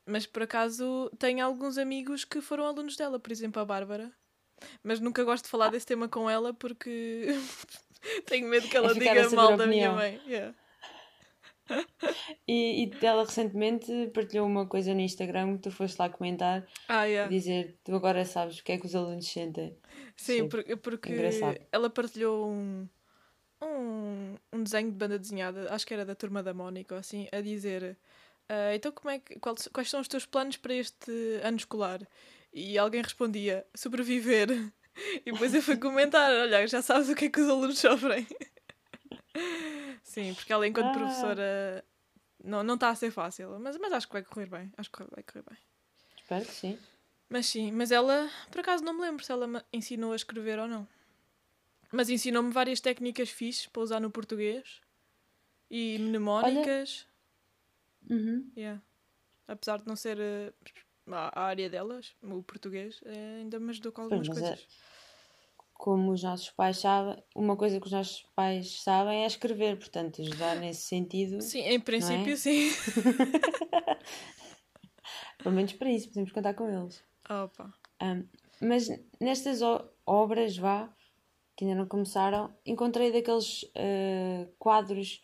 Mas 0.06 0.26
por 0.26 0.42
acaso 0.42 1.10
tenho 1.18 1.44
alguns 1.44 1.78
amigos 1.78 2.24
que 2.24 2.40
foram 2.40 2.66
alunos 2.66 2.96
dela, 2.96 3.18
por 3.18 3.32
exemplo, 3.32 3.60
a 3.62 3.64
Bárbara. 3.64 4.12
Mas 4.82 5.00
nunca 5.00 5.24
gosto 5.24 5.44
de 5.44 5.50
falar 5.50 5.70
desse 5.70 5.86
tema 5.86 6.08
com 6.08 6.28
ela 6.30 6.54
porque 6.54 7.26
tenho 8.26 8.48
medo 8.48 8.68
que 8.68 8.76
ela 8.76 8.90
É 8.90 8.94
diga 8.94 9.30
mal 9.30 9.56
da 9.56 9.66
minha 9.66 9.92
mãe. 9.92 10.20
Yeah. 10.26 10.54
E, 12.46 12.84
e 12.84 13.06
ela 13.06 13.24
recentemente 13.24 13.90
partilhou 14.12 14.46
uma 14.46 14.66
coisa 14.66 14.92
no 14.92 15.00
Instagram 15.00 15.56
que 15.56 15.62
tu 15.62 15.70
foste 15.70 15.98
lá 15.98 16.10
comentar, 16.10 16.66
Ah, 16.88 17.04
yeah. 17.04 17.30
dizer 17.30 17.78
tu 17.82 17.94
agora 17.94 18.24
sabes 18.26 18.58
o 18.58 18.64
que 18.64 18.72
é 18.72 18.78
que 18.78 18.84
os 18.86 18.94
alunos 18.94 19.26
sentem. 19.26 19.74
Sim, 20.14 20.40
Sim. 20.42 20.48
por- 20.48 20.62
porque 20.78 21.10
Engraçado. 21.12 21.58
ela 21.72 21.88
partilhou 21.88 22.50
um, 22.50 22.86
um, 23.62 24.34
um 24.52 24.62
desenho 24.62 24.90
de 24.90 24.96
banda 24.96 25.18
desenhada, 25.18 25.72
acho 25.72 25.86
que 25.86 25.94
era 25.94 26.04
da 26.04 26.14
turma 26.14 26.42
da 26.42 26.52
Mónica, 26.52 26.96
assim, 26.98 27.26
a 27.32 27.40
dizer 27.40 27.96
"Ah, 28.46 28.74
então 28.74 28.92
como 28.92 29.08
é 29.10 29.18
que, 29.18 29.38
quais, 29.38 29.66
quais 29.72 29.88
são 29.88 30.00
os 30.00 30.08
teus 30.08 30.26
planos 30.26 30.58
para 30.58 30.74
este 30.74 31.10
ano 31.42 31.56
escolar? 31.56 32.06
E 32.52 32.76
alguém 32.78 33.00
respondia, 33.02 33.66
sobreviver. 33.74 34.48
E 35.26 35.32
depois 35.32 35.52
eu 35.54 35.62
fui 35.62 35.76
comentar, 35.76 36.30
olha, 36.30 36.66
já 36.66 36.80
sabes 36.80 37.08
o 37.08 37.14
que 37.14 37.24
é 37.26 37.30
que 37.30 37.40
os 37.40 37.48
alunos 37.48 37.78
sofrem. 37.78 38.26
Sim, 40.02 40.34
porque 40.34 40.52
ela 40.52 40.66
enquanto 40.66 40.86
Ah. 40.86 40.92
professora 40.92 41.84
não 42.42 42.62
não 42.62 42.74
está 42.74 42.90
a 42.90 42.94
ser 42.94 43.10
fácil, 43.10 43.58
mas, 43.58 43.76
mas 43.78 43.92
acho 43.92 44.06
que 44.06 44.12
vai 44.12 44.22
correr 44.22 44.46
bem, 44.46 44.72
acho 44.76 44.90
que 44.90 44.98
vai 45.10 45.22
correr 45.24 45.44
bem. 45.48 45.58
Espero 46.16 46.44
que 46.44 46.52
sim. 46.52 46.78
Mas 47.28 47.46
sim, 47.46 47.72
mas 47.72 47.90
ela, 47.90 48.30
por 48.50 48.60
acaso 48.60 48.84
não 48.84 48.94
me 48.94 49.00
lembro 49.00 49.24
se 49.24 49.32
ela 49.32 49.46
me 49.46 49.60
ensinou 49.72 50.12
a 50.12 50.16
escrever 50.16 50.58
ou 50.58 50.68
não. 50.68 50.86
Mas 51.90 52.08
ensinou-me 52.08 52.52
várias 52.52 52.80
técnicas 52.80 53.30
fixes 53.30 53.66
para 53.66 53.82
usar 53.82 54.00
no 54.00 54.10
português 54.10 54.80
e 55.70 55.98
mnemónicas. 55.98 57.06
Uhum. 58.08 58.50
Yeah. 58.56 58.80
Apesar 59.48 59.78
de 59.78 59.86
não 59.86 59.96
ser 59.96 60.18
eh, 60.20 60.52
a 61.06 61.40
área 61.42 61.68
delas, 61.68 62.14
o 62.22 62.42
português, 62.42 63.00
eh, 63.04 63.38
ainda 63.40 63.58
me 63.60 63.70
ajudou 63.70 63.92
com 63.92 64.02
algumas 64.02 64.28
mas 64.28 64.38
é- 64.38 64.40
coisas. 64.40 64.66
Como 65.74 66.12
os 66.12 66.22
nossos 66.22 66.50
pais 66.50 66.78
sabem, 66.78 67.22
uma 67.34 67.56
coisa 67.56 67.78
que 67.80 67.86
os 67.86 67.92
nossos 67.92 68.22
pais 68.34 68.80
sabem 68.82 69.24
é 69.24 69.26
escrever, 69.26 69.76
portanto, 69.76 70.22
ajudar 70.22 70.56
nesse 70.56 70.82
sentido, 70.82 71.40
Sim, 71.42 71.60
em 71.60 71.80
princípio 71.80 72.32
é? 72.32 72.36
sim. 72.36 72.70
pelo 75.42 75.54
menos 75.54 75.72
para 75.74 75.90
isso, 75.90 76.08
podemos 76.08 76.32
contar 76.32 76.54
com 76.54 76.68
eles. 76.68 77.02
Opa. 77.28 77.72
Ahm, 78.00 78.22
mas 78.60 78.88
nestas 79.20 79.60
obras, 80.06 80.56
vá, 80.56 80.94
que 81.56 81.64
ainda 81.64 81.76
não 81.76 81.86
começaram, 81.86 82.56
encontrei 82.64 83.12
daqueles 83.12 83.64
ah, 83.74 84.48
quadros, 84.58 85.20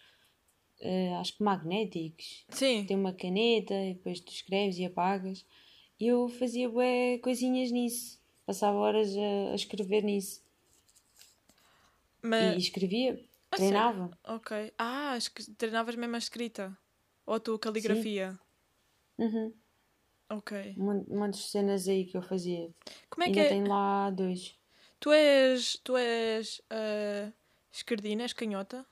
ah, 0.82 1.20
acho 1.20 1.36
que 1.36 1.42
magnéticos. 1.42 2.44
Sim, 2.50 2.84
Tem 2.86 2.96
uma 2.96 3.12
caneta 3.14 3.74
e 3.74 3.94
depois 3.94 4.20
tu 4.20 4.32
escreves 4.32 4.78
e 4.78 4.84
apagas. 4.84 5.46
E 6.00 6.06
eu 6.08 6.28
fazia 6.28 6.68
bué 6.68 7.18
coisinhas 7.18 7.70
nisso. 7.70 8.18
Passava 8.46 8.76
horas 8.78 9.10
a, 9.16 9.52
a 9.52 9.54
escrever 9.54 10.02
nisso. 10.02 10.42
mas. 12.22 12.56
E 12.56 12.58
escrevia, 12.58 13.22
Ah, 13.50 13.56
treinava. 13.56 14.10
Ok. 14.24 14.72
Ah, 14.78 15.12
acho 15.12 15.32
que 15.32 15.42
treinavas 15.52 15.94
mesmo 15.96 16.14
a 16.14 16.18
escrita. 16.18 16.76
Ou 17.26 17.34
a 17.34 17.40
tua 17.40 17.58
caligrafia. 17.58 18.38
Uhum. 19.18 19.52
Ok. 20.30 20.74
Um 20.78 20.84
mon- 20.84 21.04
monte 21.08 21.34
de 21.36 21.42
cenas 21.44 21.86
aí 21.88 22.04
que 22.06 22.16
eu 22.16 22.22
fazia. 22.22 22.70
Como 23.08 23.24
é 23.24 23.30
que 23.30 23.38
Ainda 23.40 23.42
é? 23.42 23.48
tenho 23.48 23.68
lá 23.68 24.10
dois. 24.10 24.56
Tu 24.98 25.12
és. 25.12 25.76
Tu 25.84 25.96
és. 25.96 26.62
ah, 26.70 27.32
esquerdina, 27.72 28.22
és 28.22 28.32
canhota? 28.32 28.86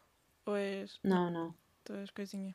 Ou 0.46 0.56
és. 0.56 0.98
Não, 1.02 1.30
não. 1.30 1.54
Tu 1.84 1.92
és 1.94 2.10
coisinha? 2.10 2.54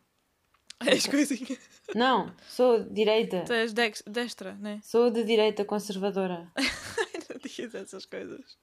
És 0.86 1.06
coisinha. 1.08 1.58
Não, 1.96 2.34
sou 2.48 2.84
direita. 2.84 3.44
Tu 3.46 3.54
és 3.54 3.74
dex- 3.74 4.04
destra, 4.08 4.54
né? 4.56 4.80
Sou 4.84 5.10
de 5.12 5.24
direita 5.24 5.64
conservadora. 5.66 6.52
Não 6.58 7.38
digas 7.44 7.76
essas 7.76 8.06
coisas. 8.06 8.58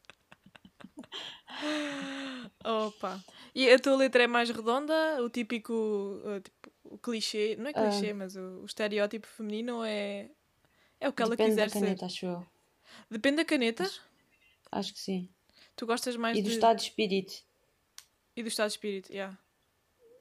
Opa. 2.64 3.22
E 3.54 3.68
a 3.70 3.78
tua 3.78 3.96
letra 3.96 4.22
é 4.24 4.26
mais 4.26 4.50
redonda? 4.50 5.22
O 5.22 5.28
típico. 5.30 5.72
uh, 6.24 6.40
tipo, 6.40 6.72
o 6.84 6.98
clichê. 6.98 7.56
Não 7.58 7.68
é 7.68 7.72
clichê, 7.72 8.12
mas 8.12 8.36
o, 8.36 8.60
o 8.62 8.64
estereótipo 8.66 9.26
feminino 9.26 9.82
é. 9.84 10.28
É 11.00 11.08
o 11.08 11.12
que 11.12 11.22
ela 11.22 11.30
Depende 11.36 11.56
da 11.56 11.64
quiser 11.64 11.80
caneta, 11.80 11.98
ser. 12.00 12.04
acho 12.06 12.26
eu. 12.26 12.46
Depende 13.10 13.36
da 13.38 13.44
caneta? 13.44 13.90
Acho 14.70 14.92
que 14.92 15.00
sim. 15.00 15.28
Tu 15.74 15.86
gostas 15.86 16.16
mais 16.16 16.36
E 16.36 16.42
do 16.42 16.48
de. 16.48 16.54
estado 16.54 16.76
de 16.76 16.82
espírito. 16.82 17.32
E 18.36 18.42
do 18.42 18.48
estado 18.48 18.68
de 18.68 18.72
espírito, 18.74 19.10
yeah. 19.10 19.36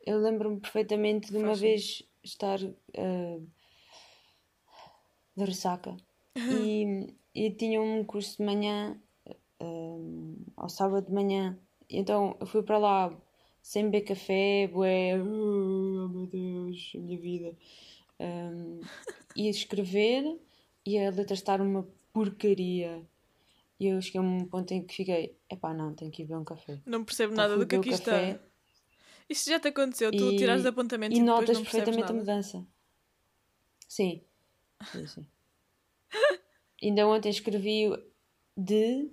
Eu 0.06 0.20
lembro-me 0.20 0.60
perfeitamente 0.60 1.32
de 1.32 1.38
uma 1.38 1.48
Faz 1.48 1.60
vez 1.60 2.04
estar 2.24 2.60
ah, 2.98 3.40
de 5.36 5.44
ressaca 5.44 5.96
e, 6.36 7.14
e 7.34 7.52
tinha 7.52 7.82
um 7.82 8.04
curso 8.04 8.38
de 8.38 8.44
manhã 8.44 9.00
ah, 9.60 9.66
ao 10.58 10.70
sábado 10.70 11.08
de 11.08 11.14
manhã. 11.14 11.58
Então 11.90 12.38
eu 12.40 12.46
fui 12.46 12.64
para 12.64 12.78
lá 12.78 13.18
sem 13.62 13.86
beber 13.86 14.02
café, 14.02 14.68
bué, 14.68 15.22
oh 15.22 16.08
meu 16.08 16.28
Deus, 16.28 16.92
a 16.96 16.98
minha 17.00 17.20
vida. 17.20 17.56
Um, 18.20 18.82
ia 19.36 19.50
escrever 19.50 20.40
e 20.86 20.98
a 20.98 21.10
letra 21.10 21.34
estar 21.34 21.62
uma 21.62 21.88
porcaria. 22.12 23.02
E 23.80 23.88
eu 23.88 24.02
cheguei 24.02 24.20
a 24.20 24.24
um 24.24 24.46
ponto 24.46 24.74
em 24.74 24.84
que 24.84 24.94
fiquei, 24.94 25.38
epá, 25.50 25.74
não, 25.74 25.94
tenho 25.94 26.12
que 26.12 26.24
ir 26.24 26.26
beber 26.26 26.40
um 26.40 26.44
café. 26.44 26.80
Não 26.86 27.06
percebo 27.06 27.34
Então 27.34 27.48
nada 27.48 27.58
do 27.58 27.66
que 27.66 27.76
aqui 27.76 27.92
café 27.92 28.32
está. 28.32 28.49
Isso 29.30 29.50
já 29.50 29.60
te 29.60 29.68
aconteceu? 29.68 30.12
Tu 30.12 30.32
e- 30.32 30.36
tirares 30.38 30.66
apontamentos 30.66 31.18
e, 31.18 31.22
E 31.22 31.24
notas 31.24 31.58
não 31.58 31.64
perfeitamente 31.64 32.12
a 32.12 32.16
mudança. 32.16 32.66
Sim. 33.88 34.24
Sim, 34.92 35.08
sim. 35.08 35.28
Ainda 36.82 37.08
ontem 37.08 37.30
escrevi 37.30 37.90
de 38.58 39.10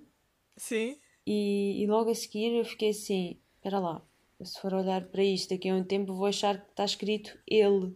Sim? 0.55 0.97
e, 1.25 1.83
e 1.83 1.87
logo 1.87 2.09
a 2.09 2.15
seguir 2.15 2.53
eu 2.57 2.65
fiquei 2.65 2.89
assim, 2.89 3.39
espera 3.55 3.79
lá, 3.79 4.01
se 4.43 4.59
for 4.61 4.73
olhar 4.73 5.05
para 5.07 5.23
isto 5.23 5.49
daqui 5.49 5.69
a 5.69 5.75
um 5.75 5.83
tempo 5.83 6.13
vou 6.13 6.25
achar 6.25 6.59
que 6.63 6.69
está 6.71 6.85
escrito 6.85 7.37
ele. 7.45 7.95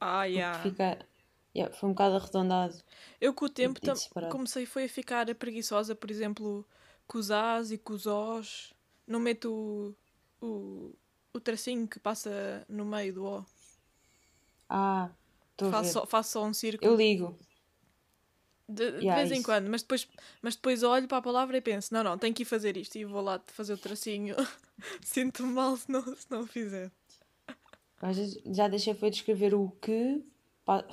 Ah, 0.00 0.24
yeah. 0.24 0.62
Fica, 0.62 0.98
yeah, 1.56 1.74
foi 1.74 1.88
um 1.88 1.92
bocado 1.92 2.16
arredondado. 2.16 2.76
Eu 3.20 3.32
com 3.34 3.46
o 3.46 3.48
tempo 3.48 3.78
e 3.78 3.82
tam- 3.82 3.96
separado. 3.96 4.32
comecei 4.32 4.66
foi 4.66 4.84
a 4.84 4.88
ficar 4.88 5.34
preguiçosa, 5.34 5.94
por 5.94 6.10
exemplo, 6.10 6.64
com 7.06 7.18
os 7.18 7.30
As 7.30 7.70
e 7.70 7.78
com 7.78 7.94
os 7.94 8.06
Os. 8.06 8.72
Não 9.06 9.18
meto 9.18 9.96
o, 10.40 10.46
o, 10.46 10.94
o 11.38 11.40
tracinho 11.40 11.86
que 11.88 11.98
passa 11.98 12.64
no 12.68 12.84
meio 12.84 13.14
do 13.14 13.24
O. 13.24 13.44
Ah, 14.68 15.10
Faço 15.70 15.92
só, 15.92 16.06
faço 16.06 16.30
só 16.32 16.44
um 16.44 16.52
círculo 16.52 16.92
Eu 16.92 16.96
ligo. 16.96 17.36
de, 18.68 18.90
de 18.92 19.00
Yeah, 19.00 19.16
vez 19.16 19.30
em 19.32 19.34
isso. 19.34 19.44
quando, 19.44 19.68
mas 19.70 19.82
depois, 19.82 20.06
mas 20.42 20.54
depois 20.54 20.82
olho 20.82 21.08
para 21.08 21.18
a 21.18 21.22
palavra 21.22 21.56
e 21.56 21.60
penso: 21.60 21.92
não, 21.92 22.04
não, 22.04 22.18
tenho 22.18 22.34
que 22.34 22.42
ir 22.42 22.46
fazer 22.46 22.76
isto 22.76 22.96
e 22.96 23.04
vou 23.04 23.22
lá 23.22 23.40
fazer 23.46 23.72
o 23.72 23.78
tracinho. 23.78 24.36
Sinto-me 25.02 25.52
mal 25.52 25.76
se 25.76 25.90
não, 25.90 26.02
se 26.02 26.26
não 26.30 26.46
fizer. 26.46 26.90
Às 28.00 28.16
vezes 28.16 28.40
já 28.54 28.68
deixei 28.68 28.94
foi 28.94 29.10
de 29.10 29.16
escrever 29.16 29.54
o 29.54 29.70
que, 29.82 30.22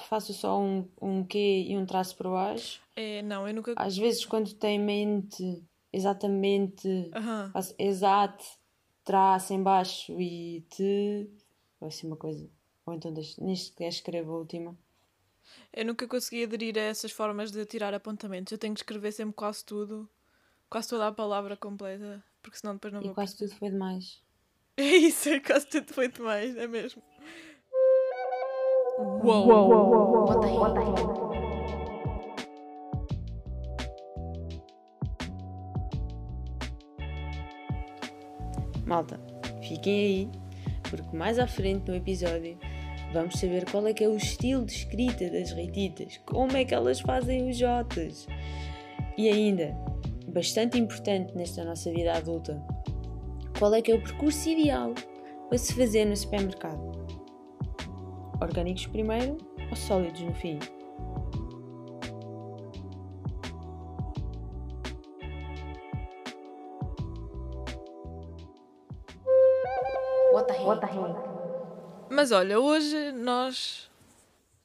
faço 0.10 0.34
só 0.34 0.60
um, 0.60 0.88
um 1.02 1.24
que 1.24 1.38
e 1.38 1.78
um 1.78 1.86
traço 1.86 2.16
por 2.16 2.30
baixo. 2.32 2.82
É, 2.96 3.22
não, 3.22 3.48
eu 3.48 3.54
nunca. 3.54 3.74
Às 3.75 3.98
vezes 3.98 4.25
quando 4.25 4.54
tenho 4.54 4.82
em 4.82 4.86
mente 4.86 5.64
exatamente 5.94 6.88
Aham. 7.14 7.50
Faço 7.54 7.75
exato, 7.78 8.44
traço 9.06 9.54
em 9.54 9.64
baixo 9.64 10.20
e 10.20 10.62
te. 10.70 11.30
Vai 11.80 11.92
ser 11.92 12.08
uma 12.08 12.18
coisa. 12.18 12.50
Ou 12.86 12.94
então 12.94 13.14
deixo, 13.14 13.42
nem 13.44 13.56
sequer 13.56 13.88
escrevo 13.88 14.34
a 14.34 14.38
última. 14.40 14.78
Eu 15.72 15.86
nunca 15.86 16.08
consegui 16.08 16.44
aderir 16.44 16.78
a 16.78 16.82
essas 16.82 17.12
formas 17.12 17.52
de 17.52 17.66
tirar 17.66 17.94
apontamentos. 17.94 18.52
Eu 18.52 18.58
tenho 18.58 18.74
que 18.74 18.80
escrever 18.80 19.12
sempre 19.12 19.36
quase 19.36 19.64
tudo, 19.64 20.10
quase 20.70 20.90
toda 20.90 21.08
a 21.08 21.12
palavra 21.12 21.56
completa, 21.56 22.24
porque 22.42 22.58
senão 22.58 22.74
depois 22.74 22.94
não 22.94 23.02
E 23.02 23.06
vou. 23.06 23.14
quase 23.14 23.38
tudo 23.38 23.56
foi 23.56 23.70
demais. 23.70 24.22
É 24.78 24.84
isso, 24.84 25.30
é 25.30 25.40
quase 25.40 25.68
tudo 25.68 25.94
foi 25.94 26.10
demais, 26.10 26.58
é 26.58 26.68
mesmo. 26.68 27.02
Uou! 29.24 30.26
What 30.28 30.42
the 30.42 30.82
heck? 30.82 31.25
Malta, 38.96 39.20
fiquem 39.62 40.06
aí, 40.06 40.30
porque 40.90 41.18
mais 41.18 41.38
à 41.38 41.46
frente 41.46 41.86
no 41.86 41.96
episódio 41.98 42.58
vamos 43.12 43.38
saber 43.38 43.70
qual 43.70 43.86
é 43.88 43.94
que 43.94 44.06
é 44.06 44.08
o 44.08 44.16
estilo 44.16 44.64
de 44.64 44.72
escrita 44.72 45.30
das 45.30 45.52
reititas, 45.52 46.18
como 46.25 46.56
é 46.56 46.64
que 46.64 46.74
elas 46.74 47.02
fazem 47.02 47.50
os 47.50 47.58
jotas. 47.58 48.25
E 49.18 49.28
ainda, 49.28 49.75
bastante 50.30 50.80
importante 50.80 51.36
nesta 51.36 51.66
nossa 51.66 51.92
vida 51.92 52.14
adulta, 52.14 52.66
qual 53.60 53.74
é 53.74 53.82
que 53.82 53.92
é 53.92 53.96
o 53.96 54.02
percurso 54.02 54.48
ideal 54.48 54.94
para 55.50 55.58
se 55.58 55.74
fazer 55.74 56.06
no 56.06 56.16
supermercado? 56.16 57.06
Orgânicos 58.42 58.88
primeiro 58.88 59.38
ou 59.70 59.75
sólidos 59.75 60.22
no 60.22 60.34
fim? 60.34 60.58
Mas 72.16 72.32
olha, 72.32 72.60
hoje 72.60 73.12
nós 73.12 73.90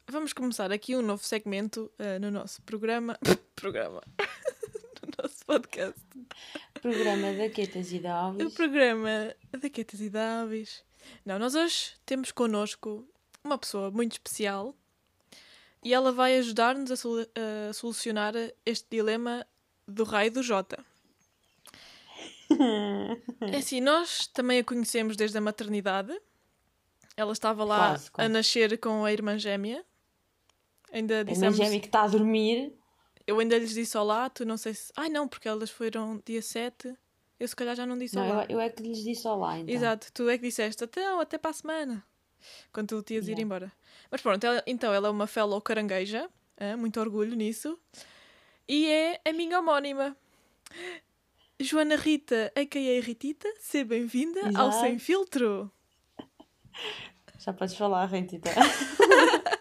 vamos 0.09 0.33
começar 0.33 0.71
aqui 0.71 0.95
um 0.97 1.02
novo 1.02 1.25
segmento 1.25 1.90
eh, 1.99 2.19
no 2.19 2.30
nosso 2.30 2.62
programa. 2.62 3.19
programa. 3.57 4.00
no 5.02 5.23
nosso 5.23 5.45
podcast. 5.45 6.00
Programa 6.80 7.33
da 7.35 7.49
Quetas 7.50 7.92
e 7.92 7.99
da 7.99 8.28
O 8.28 8.50
programa 8.52 9.35
da 9.50 9.69
Quetas 9.69 10.00
e 10.00 10.09
da 10.09 10.42
Aves. 10.42 10.85
Não, 11.25 11.38
nós 11.38 11.54
hoje 11.54 11.92
temos 12.07 12.30
connosco 12.30 13.07
uma 13.42 13.59
pessoa 13.59 13.90
muito 13.90 14.12
especial 14.12 14.75
e 15.83 15.92
ela 15.92 16.12
vai 16.12 16.38
ajudar-nos 16.38 16.90
a, 16.90 16.97
solu- 16.97 17.26
a 17.69 17.73
solucionar 17.73 18.35
este 18.64 18.87
dilema 18.90 19.45
do 19.88 20.04
raio 20.04 20.30
do 20.30 20.42
Jota. 20.42 20.85
É 23.40 23.57
assim, 23.57 23.80
nós 23.80 24.26
também 24.26 24.59
a 24.59 24.64
conhecemos 24.64 25.16
desde 25.16 25.38
a 25.38 25.40
maternidade. 25.40 26.12
Ela 27.20 27.32
estava 27.32 27.64
lá 27.64 27.76
Quase, 27.90 28.08
a 28.08 28.10
quase. 28.12 28.28
nascer 28.32 28.78
com 28.78 29.04
a 29.04 29.12
irmã 29.12 29.38
gêmea. 29.38 29.84
Ainda 30.92 31.20
A 31.20 31.24
minha 31.24 31.34
dissemos. 31.34 31.56
gêmea 31.56 31.78
que 31.80 31.86
está 31.86 32.02
a 32.04 32.08
dormir. 32.08 32.72
Eu 33.26 33.38
ainda 33.38 33.58
lhes 33.58 33.74
disse 33.74 33.96
olá, 33.98 34.30
tu 34.30 34.44
não 34.46 34.56
sei 34.56 34.72
se. 34.74 34.90
Ai 34.96 35.08
não, 35.10 35.28
porque 35.28 35.46
elas 35.46 35.68
foram 35.70 36.20
dia 36.24 36.40
7. 36.40 36.94
Eu 37.38 37.46
se 37.46 37.54
calhar 37.54 37.76
já 37.76 37.84
não 37.86 37.98
disse 37.98 38.16
Não, 38.16 38.26
olá. 38.28 38.44
eu, 38.48 38.56
eu 38.56 38.60
é 38.60 38.68
que 38.70 38.82
lhes 38.82 39.04
disse 39.04 39.26
olá, 39.28 39.58
então. 39.58 39.74
Exato, 39.74 40.10
tu 40.12 40.28
é 40.30 40.36
que 40.38 40.44
disseste 40.46 40.82
até, 40.82 41.06
até 41.20 41.36
para 41.38 41.50
a 41.50 41.54
semana. 41.54 42.04
Quando 42.72 42.88
tu 42.88 43.02
te 43.02 43.14
ias 43.14 43.26
ir 43.26 43.32
Yeah. 43.32 43.42
embora. 43.42 43.72
Mas 44.10 44.22
pronto, 44.22 44.42
ela- 44.44 44.62
então 44.66 44.92
ela 44.92 45.08
é 45.08 45.10
uma 45.10 45.26
fellow 45.26 45.60
carangueja. 45.60 46.28
hã? 46.58 46.76
muito 46.76 46.98
orgulho 47.00 47.36
nisso. 47.36 47.78
E 48.66 48.86
é 48.88 49.20
a 49.26 49.32
minha 49.32 49.58
homónima. 49.58 50.16
Joana 51.60 51.96
Rita, 51.96 52.50
a.k.a. 52.56 53.00
Ritita, 53.02 53.48
seja 53.58 53.84
bem-vinda 53.84 54.40
ao. 54.58 54.72
Sem 54.72 54.98
Filtro. 54.98 55.70
Já 57.38 57.52
podes 57.52 57.74
falar, 57.74 58.04
Rentita. 58.06 58.50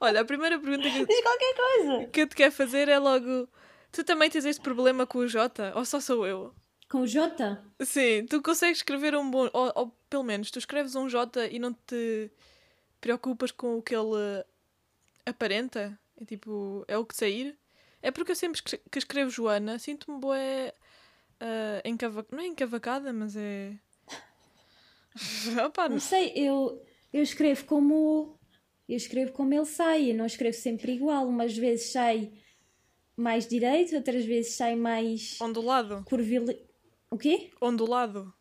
Olha, 0.00 0.20
a 0.20 0.24
primeira 0.24 0.58
pergunta 0.58 0.88
que, 0.88 1.04
Diz 1.06 1.20
qualquer 1.22 1.54
coisa. 1.54 2.06
que 2.06 2.20
eu 2.22 2.26
te 2.28 2.34
quero 2.36 2.52
fazer 2.52 2.88
é 2.88 2.98
logo... 2.98 3.48
Tu 3.92 4.04
também 4.04 4.30
tens 4.30 4.44
este 4.44 4.60
problema 4.60 5.06
com 5.06 5.18
o 5.18 5.28
Jota? 5.28 5.72
Ou 5.74 5.84
só 5.84 6.00
sou 6.00 6.26
eu? 6.26 6.54
Com 6.88 7.02
o 7.02 7.06
J? 7.06 7.58
Sim, 7.80 8.26
tu 8.26 8.40
consegues 8.40 8.78
escrever 8.78 9.14
um 9.16 9.30
bom. 9.30 9.48
Ou, 9.52 9.72
ou 9.74 9.96
pelo 10.08 10.22
menos, 10.24 10.50
tu 10.50 10.58
escreves 10.58 10.94
um 10.94 11.08
J 11.08 11.46
e 11.48 11.58
não 11.58 11.72
te 11.72 12.30
preocupas 13.00 13.50
com 13.52 13.78
o 13.78 13.82
que 13.82 13.94
ele 13.94 14.44
aparenta? 15.26 15.98
É 16.20 16.24
tipo, 16.24 16.84
é 16.88 16.96
o 16.98 17.04
que 17.04 17.16
sair? 17.16 17.56
É 18.02 18.10
porque 18.10 18.32
eu 18.32 18.36
sempre 18.36 18.62
que 18.62 18.98
escrevo 18.98 19.30
Joana 19.30 19.78
sinto-me 19.78 20.18
boa. 20.18 20.36
encava... 21.84 22.26
Não 22.30 22.40
é 22.40 22.46
encavacada, 22.46 23.12
mas 23.12 23.36
é. 23.36 23.72
Opa, 25.66 25.88
não- 25.88 25.94
Não 25.96 26.00
sei, 26.00 26.32
eu, 26.36 26.82
eu 27.12 27.22
escrevo 27.22 27.64
como. 27.64 28.38
Eu 28.88 28.96
escrevo 28.96 29.32
como 29.32 29.54
ele 29.54 29.64
sai, 29.66 30.10
eu 30.10 30.14
não 30.16 30.26
escrevo 30.26 30.56
sempre 30.56 30.92
igual. 30.92 31.26
Umas 31.28 31.56
vezes 31.56 31.92
sai 31.92 32.32
mais 33.16 33.46
direito, 33.46 33.94
outras 33.94 34.24
vezes 34.24 34.54
sai 34.54 34.74
mais 34.74 35.38
ondulado. 35.40 36.02
curvil... 36.04 36.44
O 37.10 37.16
quê? 37.16 37.50
Ondulado. 37.60 38.32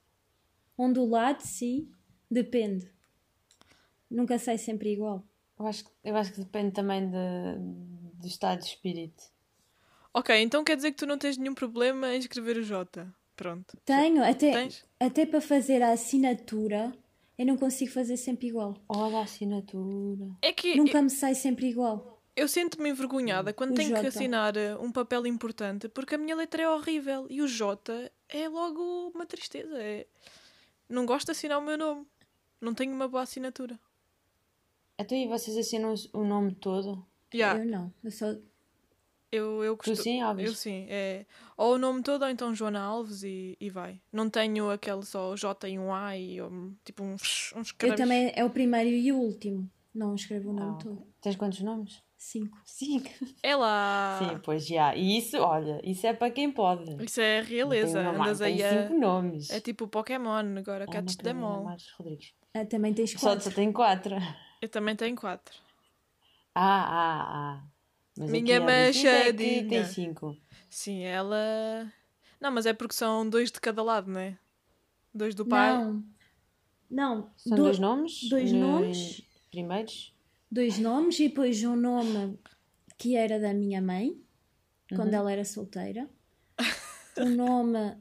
Ondulado, 0.77 1.41
sim. 1.43 1.91
Depende. 2.31 2.91
Nunca 4.09 4.39
sai 4.39 4.57
sempre 4.57 4.91
igual. 4.93 5.23
Eu 5.59 5.67
acho, 5.67 5.83
que- 5.85 5.91
eu 6.03 6.15
acho 6.15 6.31
que 6.33 6.39
depende 6.39 6.71
também 6.71 7.07
de, 7.09 7.17
do 8.19 8.27
estado 8.27 8.59
de 8.59 8.65
espírito. 8.65 9.23
Ok, 10.13 10.35
então 10.41 10.63
quer 10.63 10.75
dizer 10.75 10.91
que 10.91 10.97
tu 10.97 11.05
não 11.05 11.17
tens 11.17 11.37
nenhum 11.37 11.53
problema 11.53 12.13
em 12.15 12.19
escrever 12.19 12.57
o 12.57 12.63
J. 12.63 13.07
Pronto. 13.35 13.77
Tenho, 13.85 14.23
até, 14.23 14.51
Tens? 14.51 14.85
Até 14.99 15.25
para 15.25 15.41
fazer 15.41 15.81
a 15.81 15.91
assinatura, 15.91 16.91
eu 17.37 17.45
não 17.45 17.57
consigo 17.57 17.91
fazer 17.91 18.17
sempre 18.17 18.47
igual. 18.47 18.75
Olha 18.87 19.17
a 19.17 19.23
assinatura. 19.23 20.25
É 20.41 20.51
que 20.51 20.75
Nunca 20.75 21.01
me 21.01 21.09
sai 21.09 21.35
sempre 21.35 21.67
igual. 21.67 22.21
eu 22.35 22.47
sinto-me 22.47 22.89
envergonhada 22.89 23.53
quando 23.53 23.71
O 23.71 23.75
tenho 23.75 23.89
que 23.95 24.01
J. 24.01 24.07
assinar 24.07 24.55
eh, 24.57 24.75
um 24.77 24.91
papel 24.91 25.25
importante 25.27 25.87
porque 25.89 26.15
a 26.15 26.17
minha 26.17 26.35
letra 26.35 26.61
é 26.63 26.69
horrível 26.69 27.27
e 27.29 27.41
o 27.41 27.47
J 27.47 28.11
é 28.29 28.47
logo 28.49 29.11
uma 29.13 29.25
tristeza. 29.25 29.77
É... 29.81 30.05
Não 30.87 31.05
gosto 31.05 31.25
de 31.27 31.31
assinar 31.31 31.59
o 31.59 31.61
meu 31.61 31.77
nome. 31.77 32.05
Não 32.61 32.73
tenho 32.73 32.93
uma 32.93 33.07
boa 33.07 33.23
assinatura. 33.23 33.79
Então 34.97 35.17
e 35.17 35.27
vocês 35.27 35.55
assinam 35.57 35.93
o 36.13 36.23
nome 36.25 36.53
todo? 36.55 37.05
Yeah, 37.33 37.59
Eu 37.61 37.65
não. 37.65 37.93
Eu 38.03 38.11
só. 38.11 38.25
Eu, 39.31 39.63
eu 39.63 39.75
Tu 39.75 39.79
costumo. 39.79 40.03
sim, 40.03 40.21
Alves? 40.21 40.45
Eu 40.45 40.53
sim, 40.53 40.85
é 40.89 41.25
ou 41.57 41.75
o 41.75 41.77
nome 41.77 42.01
todo 42.03 42.23
ou 42.23 42.29
então 42.29 42.53
Joana 42.55 42.81
Alves 42.81 43.23
e, 43.23 43.57
e 43.59 43.69
vai. 43.69 43.99
Não 44.11 44.29
tenho 44.29 44.69
aquele 44.69 45.03
só 45.05 45.35
J 45.35 45.67
e 45.69 45.77
um 45.77 45.93
A 45.93 46.17
e 46.17 46.41
um, 46.41 46.75
tipo 46.85 47.03
uns, 47.03 47.53
uns 47.55 47.75
Eu 47.79 47.95
também 47.95 48.31
é 48.35 48.43
o 48.43 48.49
primeiro 48.49 48.89
e 48.89 49.11
o 49.11 49.17
último. 49.17 49.69
Não 49.93 50.15
escrevo 50.15 50.51
o 50.51 50.53
Ah, 50.53 50.61
nome 50.65 50.73
ok. 50.75 50.83
todo. 50.91 51.07
Tens 51.21 51.35
quantos 51.35 51.59
nomes? 51.61 52.01
Cinco. 52.17 52.57
Cinco. 52.65 53.09
É 53.41 53.55
lá. 53.55 54.19
Sim, 54.19 54.39
pois 54.43 54.67
já. 54.67 54.93
E 54.95 55.17
isso, 55.17 55.37
olha, 55.37 55.79
isso 55.83 56.05
é 56.05 56.13
para 56.13 56.29
quem 56.29 56.51
pode. 56.51 57.01
Isso 57.03 57.21
é 57.21 57.41
realeza. 57.41 57.99
Tem 58.01 58.09
uma 58.11 58.25
Andas 58.25 58.41
aí 58.41 58.57
tem 58.57 58.65
a... 58.65 58.83
cinco 58.87 58.99
nomes. 58.99 59.49
É 59.49 59.59
tipo 59.61 59.87
Pokémon, 59.87 60.57
agora 60.57 60.85
Ah, 60.87 61.01
não, 61.01 61.33
não, 61.33 61.45
all. 61.47 61.63
Marcos 61.63 61.89
Rodrigues. 61.97 62.33
Ah, 62.53 62.65
também 62.65 62.93
tens 62.93 63.11
Só, 63.11 63.19
quatro. 63.19 63.41
só 63.49 63.51
tem 63.51 63.71
quatro. 63.71 64.15
Eu 64.61 64.67
também 64.69 64.95
tenho 64.95 65.15
quatro. 65.15 65.55
Ah, 66.53 66.83
ah, 66.89 67.25
ah. 67.29 67.68
Mas 68.19 68.29
Minha 68.31 68.43
aqui 68.43 68.53
a 68.53 68.59
Beatriz 68.65 69.05
é 69.05 69.13
machadinha. 69.23 69.69
tem 69.69 69.85
cinco. 69.85 70.37
Sim, 70.69 71.03
ela. 71.03 71.89
Não, 72.41 72.51
mas 72.51 72.65
é 72.65 72.73
porque 72.73 72.93
são 72.93 73.27
dois 73.29 73.49
de 73.51 73.61
cada 73.61 73.81
lado, 73.81 74.11
não 74.11 74.19
é? 74.19 74.37
Dois 75.13 75.33
do 75.33 75.45
pai. 75.45 75.73
Não. 75.77 76.03
Não. 76.91 77.31
São 77.37 77.55
do- 77.55 77.63
dois 77.63 77.79
nomes? 77.79 78.27
dois 78.29 78.51
no- 78.51 78.59
nomes. 78.59 79.21
Primeiros? 79.49 80.13
dois 80.51 80.77
nomes 80.79 81.17
e 81.19 81.29
depois 81.29 81.63
um 81.63 81.75
nome 81.75 82.37
que 82.97 83.15
era 83.15 83.39
da 83.39 83.53
minha 83.53 83.81
mãe, 83.81 84.21
quando 84.95 85.09
Uhum. 85.13 85.19
ela 85.19 85.31
era 85.31 85.45
solteira. 85.45 86.09
Um 87.17 87.29
nome. 87.35 87.95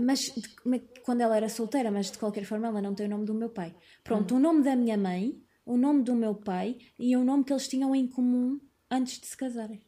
Mas 0.00 0.20
de- 0.20 0.80
quando 1.04 1.20
ela 1.20 1.36
era 1.36 1.48
solteira, 1.48 1.90
mas 1.90 2.10
de 2.10 2.18
qualquer 2.18 2.44
forma 2.44 2.68
ela 2.68 2.80
não 2.82 2.94
tem 2.94 3.06
o 3.06 3.10
nome 3.10 3.24
do 3.24 3.34
meu 3.34 3.50
pai. 3.50 3.74
Pronto, 4.04 4.32
Uhum. 4.32 4.38
o 4.38 4.42
nome 4.42 4.62
da 4.62 4.76
minha 4.76 4.96
mãe, 4.96 5.40
o 5.68 5.76
nome 5.76 6.02
do 6.02 6.14
meu 6.14 6.34
pai 6.34 6.78
e 6.98 7.14
o 7.14 7.22
nome 7.22 7.44
que 7.44 7.52
eles 7.52 7.68
tinham 7.68 7.94
em 7.94 8.08
comum 8.08 8.58
antes 8.90 9.20
de 9.20 9.26
se 9.26 9.36
casarem. 9.36 9.82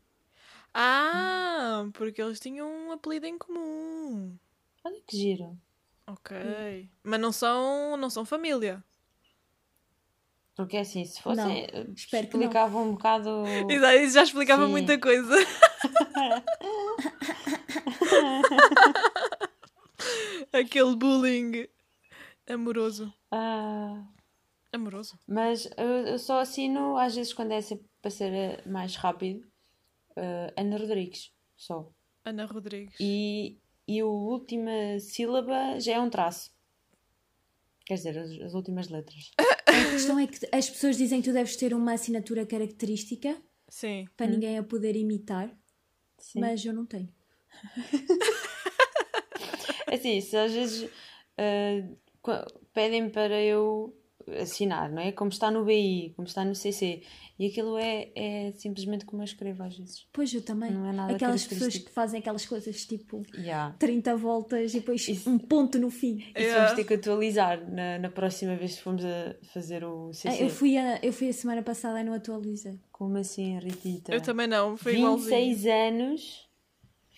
Ah, 0.75 1.87
porque 1.95 2.21
eles 2.21 2.39
tinham 2.39 2.69
um 2.69 2.93
apelido 2.93 3.25
em 3.27 3.39
comum. 3.39 4.37
Olha 4.85 5.01
que 5.07 5.17
giro. 5.17 5.59
Ok. 6.07 6.91
Mas 7.03 7.19
não 7.19 7.33
são, 7.33 7.97
não 7.97 8.11
são 8.11 8.27
família. 8.27 8.85
Porque 10.55 10.77
assim, 10.77 11.03
se 11.07 11.23
fosse. 11.23 11.39
Não, 11.39 11.51
eh, 11.51 11.87
espero 11.97 12.27
explicava 12.27 12.79
um 12.79 12.93
bocado. 12.93 13.45
Exato, 13.71 13.97
Isso 14.05 14.15
já 14.15 14.23
explicava 14.23 14.67
Sim. 14.67 14.71
muita 14.71 14.99
coisa. 14.99 15.35
Aquele 20.53 20.95
bullying 20.95 21.67
amoroso. 22.47 23.11
Ah, 23.31 24.05
Amoroso. 24.73 25.19
mas 25.27 25.69
eu, 25.77 25.87
eu 26.07 26.19
só 26.19 26.41
assino, 26.41 26.97
às 26.97 27.15
vezes, 27.17 27.33
quando 27.33 27.53
é 27.53 27.61
sempre 27.61 27.87
para 28.01 28.11
ser 28.11 28.33
eh, 28.33 28.63
mais 28.69 28.95
rápido, 28.97 29.45
eh, 30.17 30.55
Ana 30.57 30.77
Rodrigues. 30.79 31.33
Só. 31.57 31.91
Ana 32.25 32.47
Rodrigues. 32.47 32.95
E, 33.01 33.59
e 33.89 33.99
a 34.01 34.07
última 34.07 34.71
sílaba 35.01 35.79
já 35.81 35.95
é 35.95 36.01
um 36.01 36.09
traço. 36.09 36.53
Quer 37.85 37.95
dizer, 37.95 38.17
as, 38.19 38.31
as 38.43 38.55
últimas 38.55 38.89
letras. 38.89 39.33
A 39.71 39.91
questão 39.93 40.19
é 40.19 40.27
que 40.27 40.39
as 40.53 40.69
pessoas 40.69 40.97
dizem 40.97 41.23
que 41.23 41.31
tu 41.31 41.33
deves 41.33 41.57
ter 41.57 41.73
uma 41.75 41.93
assinatura 41.93 42.45
característica 42.45 43.41
Sim. 43.69 44.05
para 44.17 44.27
ninguém 44.27 44.59
a 44.59 44.65
poder 44.65 44.97
imitar, 44.97 45.49
Sim. 46.19 46.41
mas 46.41 46.65
eu 46.65 46.73
não 46.73 46.85
tenho. 46.85 47.09
Assim, 49.87 50.21
se 50.21 50.37
às 50.37 50.53
vezes 50.53 50.91
qu- 52.23 52.63
pedem 52.73 53.11
para 53.11 53.41
eu 53.43 53.97
assinar, 54.39 54.91
não 54.91 55.01
é? 55.03 55.13
Como 55.13 55.31
está 55.31 55.51
no 55.51 55.65
BI, 55.65 56.13
como 56.17 56.27
está 56.29 56.45
no 56.45 56.55
CC. 56.55 57.03
E 57.39 57.47
aquilo 57.47 57.79
é, 57.79 58.11
é 58.15 58.53
simplesmente 58.53 59.07
como 59.07 59.23
eu 59.23 59.25
escrevo 59.25 59.63
às 59.63 59.75
vezes. 59.77 60.07
Pois 60.13 60.33
eu 60.35 60.43
também. 60.43 60.71
Não 60.71 60.87
é 60.87 60.93
nada 60.93 61.15
Aquelas 61.15 61.47
pessoas 61.47 61.77
que 61.79 61.91
fazem 61.91 62.21
aquelas 62.21 62.45
coisas 62.45 62.85
tipo 62.85 63.23
Yeah. 63.35 63.75
30 63.79 64.15
voltas 64.17 64.75
e 64.75 64.81
depois 64.81 65.09
Isso- 65.09 65.31
um 65.31 65.39
ponto 65.39 65.79
no 65.79 65.91
fim. 65.91 66.19
Isso 66.19 66.33
Yeah. 66.37 66.65
vamos 66.65 66.77
ter 66.77 66.85
que 66.85 66.95
atualizar 66.95 67.67
na, 67.71 67.99
na 67.99 68.11
próxima 68.11 68.57
vez 68.57 68.77
que 68.77 68.83
formos 68.83 69.05
a 69.05 69.35
fazer 69.55 69.83
o 69.85 70.13
CC. 70.13 70.43
Eu 70.45 70.51
fui, 70.51 70.77
a, 70.77 70.99
eu 71.03 71.13
fui 71.15 71.29
a 71.31 71.33
semana 71.33 71.63
passada 71.63 71.99
e 72.01 72.05
não 72.05 72.13
atualizei. 72.13 72.79
Como 72.93 73.17
assim, 73.17 73.59
Ritita? 73.59 74.13
Eu 74.13 74.21
também 74.21 74.47
não, 74.47 74.77
foi 74.77 74.97
igualzinho. 74.97 75.31
26 75.31 75.67
anos. 75.67 76.49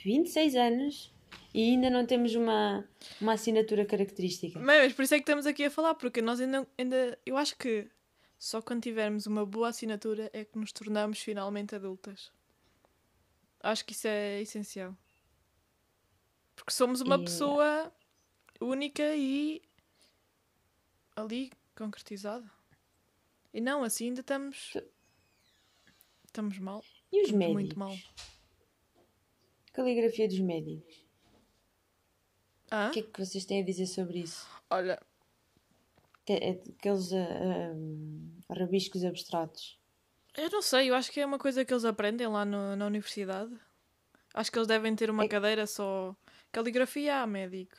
26 0.05 0.55
anos. 0.55 1.13
E 1.55 1.63
ainda 1.71 1.91
não 1.91 2.07
temos 2.07 2.35
uma, 2.35 2.89
uma 3.21 3.35
assinatura 3.35 3.85
característica. 3.85 4.59
Mas, 4.59 4.85
mas 4.85 4.93
por 4.95 5.03
isso 5.03 5.15
é 5.15 5.19
que 5.19 5.23
estamos 5.23 5.47
aqui 5.47 5.65
a 5.65 5.71
falar, 5.71 5.95
porque 5.95 6.23
nós 6.23 6.41
ainda, 6.41 6.67
ainda. 6.79 7.19
Eu 7.27 7.37
acho 7.37 7.57
que 7.59 7.91
só 8.39 8.63
quando 8.63 8.83
tivermos 8.83 9.27
uma 9.27 9.45
boa 9.45 9.69
assinatura 9.69 10.31
é 10.33 10.45
que 10.45 10.59
nos 10.59 10.73
tornamos 10.73 11.19
finalmente 11.21 11.75
adultas. 11.75 12.33
Acho 13.61 13.85
que 13.85 13.93
isso 13.93 14.09
é 14.09 14.41
essencial. 14.41 14.97
Porque 16.57 16.73
somos 16.73 17.01
uma 17.03 17.17
E- 17.17 17.25
pessoa 17.25 17.93
única 18.61 19.03
e. 19.15 19.61
ali 21.15 21.53
concretizada. 21.77 22.51
E 23.53 23.61
não, 23.61 23.85
assim 23.85 24.07
ainda 24.07 24.21
estamos. 24.23 24.73
Estamos 26.25 26.59
mal. 26.59 26.83
E 27.13 27.21
os 27.21 27.27
Estamos 27.27 27.39
médicos? 27.39 27.53
muito 27.63 27.79
mal. 27.79 27.95
Caligrafia 29.75 30.27
dos 30.29 30.41
médicos. 30.41 31.02
Ah? 32.75 32.89
O 32.89 32.91
que 32.91 33.01
é 33.01 33.03
que 33.03 33.21
vocês 33.21 33.45
têm 33.45 33.61
a 33.61 33.65
dizer 33.65 33.87
sobre 33.87 34.21
isso? 34.21 34.47
Olha, 34.71 34.99
é 36.27 36.51
Aqueles 36.79 37.13
ah, 37.13 37.19
ah, 38.49 38.55
rabiscos 38.59 39.05
abstratos. 39.05 39.79
Eu 40.35 40.49
não 40.49 40.63
sei, 40.63 40.89
eu 40.89 40.95
acho 40.95 41.13
que 41.13 41.21
é 41.21 41.27
uma 41.27 41.39
coisa 41.39 41.65
que 41.67 41.73
eles 41.75 41.85
aprendem 41.85 42.27
lá 42.29 42.47
no- 42.47 42.75
na 42.75 42.87
universidade. 42.87 43.55
Acho 44.33 44.51
que 44.51 44.57
eles 44.59 44.67
devem 44.69 44.97
ter 44.97 45.11
uma 45.11 45.25
É- 45.25 45.29
cadeira 45.29 45.67
só 45.67 46.17
caligrafia 46.51 47.17
a 47.21 47.27
médico. 47.27 47.77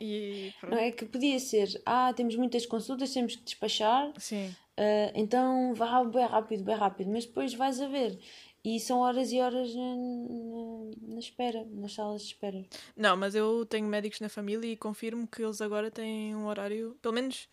E 0.00 0.52
pronto. 0.60 0.74
Não 0.74 0.78
é 0.82 0.90
que 0.92 1.04
podia 1.06 1.38
ser, 1.38 1.68
ah, 1.84 2.12
temos 2.14 2.36
muitas 2.36 2.64
consultas, 2.66 3.12
temos 3.12 3.36
que 3.36 3.42
despachar, 3.44 4.12
Sim. 4.18 4.54
ah, 4.76 5.12
então 5.14 5.74
vá 5.74 6.02
bem 6.04 6.26
rápido, 6.26 6.64
bem 6.64 6.76
rápido, 6.76 7.10
mas 7.10 7.26
depois 7.26 7.52
vais 7.54 7.80
a 7.80 7.88
ver. 7.88 8.18
E 8.68 8.80
são 8.80 8.98
horas 8.98 9.30
e 9.30 9.38
horas 9.40 9.72
na, 9.76 9.94
na, 9.94 11.14
na 11.14 11.18
espera, 11.20 11.64
nas 11.70 11.92
salas 11.92 12.22
de 12.22 12.26
espera. 12.32 12.66
Não, 12.96 13.16
mas 13.16 13.36
eu 13.36 13.64
tenho 13.64 13.86
médicos 13.86 14.18
na 14.18 14.28
família 14.28 14.66
e 14.72 14.76
confirmo 14.76 15.24
que 15.28 15.40
eles 15.40 15.60
agora 15.60 15.88
têm 15.88 16.34
um 16.34 16.46
horário. 16.48 16.98
Pelo 17.00 17.14
menos 17.14 17.48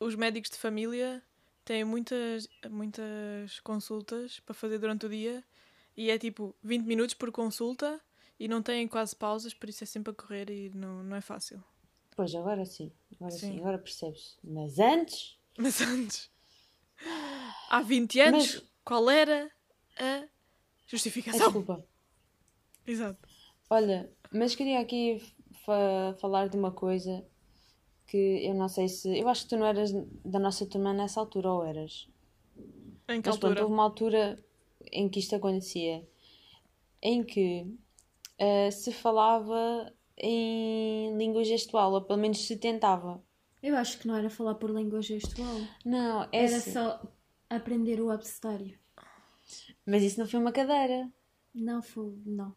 os 0.00 0.14
médicos 0.14 0.48
de 0.50 0.56
família 0.56 1.22
têm 1.62 1.84
muitas, 1.84 2.48
muitas 2.70 3.60
consultas 3.60 4.40
para 4.40 4.54
fazer 4.54 4.78
durante 4.78 5.04
o 5.04 5.10
dia 5.10 5.44
e 5.94 6.10
é 6.10 6.18
tipo 6.18 6.56
20 6.62 6.86
minutos 6.86 7.14
por 7.14 7.30
consulta 7.30 8.00
e 8.40 8.48
não 8.48 8.62
têm 8.62 8.88
quase 8.88 9.14
pausas, 9.14 9.52
por 9.52 9.68
isso 9.68 9.84
é 9.84 9.86
sempre 9.86 10.10
a 10.10 10.14
correr 10.14 10.48
e 10.48 10.70
não, 10.74 11.04
não 11.04 11.16
é 11.16 11.20
fácil. 11.20 11.62
Pois, 12.16 12.34
agora 12.34 12.64
sim, 12.64 12.90
agora 13.16 13.30
sim, 13.30 13.38
Sim. 13.52 13.58
agora 13.58 13.78
percebes. 13.78 14.38
Mas 14.42 14.78
antes, 14.78 15.38
Mas 15.58 15.82
antes, 15.82 16.30
há 17.68 17.82
20 17.82 18.20
anos, 18.20 18.54
Mas- 18.54 18.64
qual 18.82 19.10
era 19.10 19.50
a 19.98 20.24
justificação? 20.86 21.40
desculpa. 21.46 21.84
Exato. 22.86 23.18
Olha, 23.70 24.10
mas 24.30 24.54
queria 24.54 24.80
aqui 24.80 25.20
fa- 25.64 26.14
falar 26.20 26.48
de 26.48 26.56
uma 26.56 26.70
coisa 26.70 27.24
que 28.06 28.16
eu 28.46 28.54
não 28.54 28.68
sei 28.68 28.88
se. 28.88 29.18
Eu 29.18 29.28
acho 29.28 29.44
que 29.44 29.50
tu 29.50 29.56
não 29.56 29.66
eras 29.66 29.90
da 30.24 30.38
nossa 30.38 30.66
turma 30.66 30.92
nessa 30.92 31.18
altura, 31.20 31.50
ou 31.50 31.64
eras? 31.64 32.08
Em 33.08 33.20
que 33.20 33.28
Mas 33.28 33.36
pronto, 33.38 33.46
altura? 33.46 33.62
houve 33.62 33.72
uma 33.74 33.82
altura 33.82 34.44
em 34.92 35.08
que 35.08 35.18
isto 35.18 35.34
acontecia, 35.34 36.06
em 37.02 37.24
que 37.24 37.66
ah, 38.38 38.70
se 38.70 38.92
falava 38.92 39.92
em 40.16 41.16
língua 41.16 41.42
gestual, 41.44 41.92
ou 41.92 42.02
pelo 42.02 42.18
menos 42.20 42.46
se 42.46 42.56
tentava. 42.56 43.22
Eu 43.62 43.74
acho 43.76 43.98
que 43.98 44.06
não 44.06 44.14
era 44.14 44.28
falar 44.28 44.54
por 44.56 44.70
língua 44.70 45.00
gestual. 45.00 45.56
Não, 45.84 46.22
é 46.24 46.28
Era 46.44 46.56
assim. 46.58 46.72
só 46.72 47.02
aprender 47.48 47.98
o 48.00 48.10
abecedário. 48.10 48.78
Mas 49.86 50.02
isso 50.02 50.18
não 50.20 50.26
foi 50.26 50.40
uma 50.40 50.52
cadeira. 50.52 51.10
Não 51.54 51.82
foi, 51.82 52.14
não. 52.24 52.54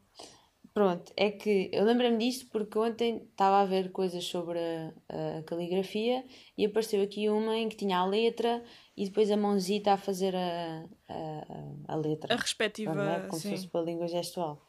Pronto, 0.74 1.12
é 1.18 1.32
que 1.32 1.72
eu 1.74 1.84
lembrei-me 1.84 2.18
disto 2.20 2.46
porque 2.52 2.78
ontem 2.78 3.28
estava 3.32 3.62
a 3.62 3.66
ver 3.66 3.92
coisas 3.92 4.24
sobre 4.24 4.60
a, 4.60 5.40
a 5.40 5.44
caligrafia 5.44 6.24
e 6.56 6.66
apareceu 6.66 7.02
aqui 7.02 7.28
uma 7.30 7.58
em 7.58 7.68
que 7.68 7.76
tinha 7.76 7.98
a 7.98 8.06
letra 8.06 8.64
e 8.96 9.06
depois 9.06 9.32
a 9.32 9.38
mãozita 9.38 9.94
a 9.94 9.98
fazer 9.98 10.36
a, 10.36 10.86
a, 11.10 11.94
a 11.94 11.96
letra. 11.96 12.32
A 12.34 12.38
respectiva. 12.38 12.94
Não 12.94 13.10
é? 13.10 13.20
Como 13.22 13.42
se 13.42 13.48
sim. 13.50 13.50
fosse 13.56 13.68
para 13.68 13.82
a 13.82 13.84
língua 13.84 14.08
gestual. 14.08 14.62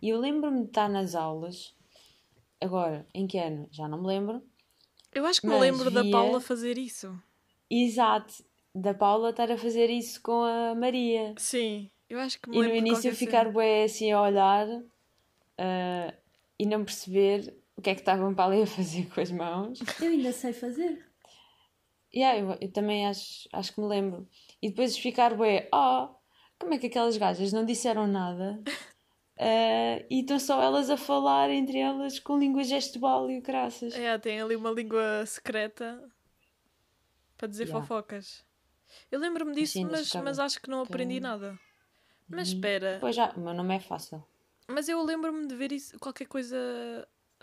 E 0.00 0.10
eu 0.10 0.20
lembro-me 0.20 0.60
de 0.62 0.68
estar 0.68 0.88
nas 0.88 1.16
aulas, 1.16 1.74
agora, 2.60 3.04
em 3.12 3.26
que 3.26 3.36
ano? 3.38 3.66
Já 3.72 3.88
não 3.88 4.00
me 4.00 4.06
lembro. 4.06 4.40
Eu 5.12 5.26
acho 5.26 5.40
que 5.40 5.48
me 5.48 5.58
lembro 5.58 5.90
da 5.90 6.02
via- 6.02 6.12
Paula 6.12 6.40
fazer 6.40 6.78
isso. 6.78 7.20
Exato, 7.68 8.44
da 8.80 8.94
Paula 8.94 9.30
estar 9.30 9.50
a 9.50 9.58
fazer 9.58 9.90
isso 9.90 10.20
com 10.22 10.42
a 10.42 10.74
Maria. 10.74 11.34
Sim, 11.38 11.90
eu 12.08 12.18
acho 12.20 12.38
que 12.40 12.48
me 12.50 12.58
E 12.58 12.62
no 12.62 12.74
início 12.74 13.14
ficar 13.14 13.42
cena. 13.42 13.52
bué 13.52 13.84
assim 13.84 14.12
a 14.12 14.20
olhar 14.22 14.66
ah, 15.58 16.14
e 16.58 16.66
não 16.66 16.84
perceber 16.84 17.54
o 17.76 17.82
que 17.82 17.90
é 17.90 17.94
que 17.94 18.00
estavam 18.00 18.34
para 18.34 18.44
ali 18.52 18.62
a 18.62 18.66
fazer 18.66 19.06
com 19.12 19.20
as 19.20 19.30
mãos. 19.30 19.78
Eu 20.00 20.08
ainda 20.10 20.32
sei 20.32 20.52
fazer. 20.52 21.06
Yeah, 22.14 22.38
eu, 22.40 22.56
eu 22.60 22.72
também 22.72 23.06
acho, 23.06 23.48
acho 23.52 23.74
que 23.74 23.80
me 23.80 23.86
lembro. 23.86 24.26
E 24.62 24.70
depois 24.70 24.96
ficar 24.96 25.34
bué, 25.34 25.68
oh, 25.74 26.08
como 26.58 26.72
é 26.74 26.78
que 26.78 26.86
aquelas 26.86 27.16
gajas 27.18 27.52
não 27.52 27.64
disseram 27.64 28.06
nada? 28.06 28.62
Ah, 29.40 30.04
e 30.10 30.22
estão 30.22 30.36
só 30.40 30.60
elas 30.60 30.90
a 30.90 30.96
falar 30.96 31.48
entre 31.48 31.78
elas 31.78 32.18
com 32.18 32.36
língua 32.36 32.64
gestual 32.64 33.30
e 33.30 33.38
o 33.38 33.40
graças. 33.40 33.94
É, 33.94 34.18
tem 34.18 34.40
ali 34.40 34.56
uma 34.56 34.68
língua 34.72 35.24
secreta 35.26 36.10
para 37.36 37.46
dizer 37.46 37.66
Yeah. 37.68 37.80
fofocas. 37.80 38.44
Eu 39.10 39.20
lembro-me 39.20 39.54
disso, 39.54 39.74
Sim, 39.74 39.84
mas, 39.86 40.12
mas 40.14 40.38
acho 40.38 40.60
que 40.60 40.68
não 40.70 40.82
aprendi 40.82 41.14
ficava- 41.16 41.38
nada. 41.48 41.58
Mas 42.28 42.48
espera, 42.48 42.98
Pois 43.00 43.16
já, 43.16 43.30
o 43.36 43.40
meu 43.40 43.54
nome 43.54 43.74
é 43.76 43.80
fácil. 43.80 44.22
mas 44.68 44.88
eu 44.88 45.02
lembro-me 45.02 45.46
de 45.46 45.54
ver 45.56 45.72
isso, 45.72 45.98
qualquer 45.98 46.26
coisa, 46.26 46.56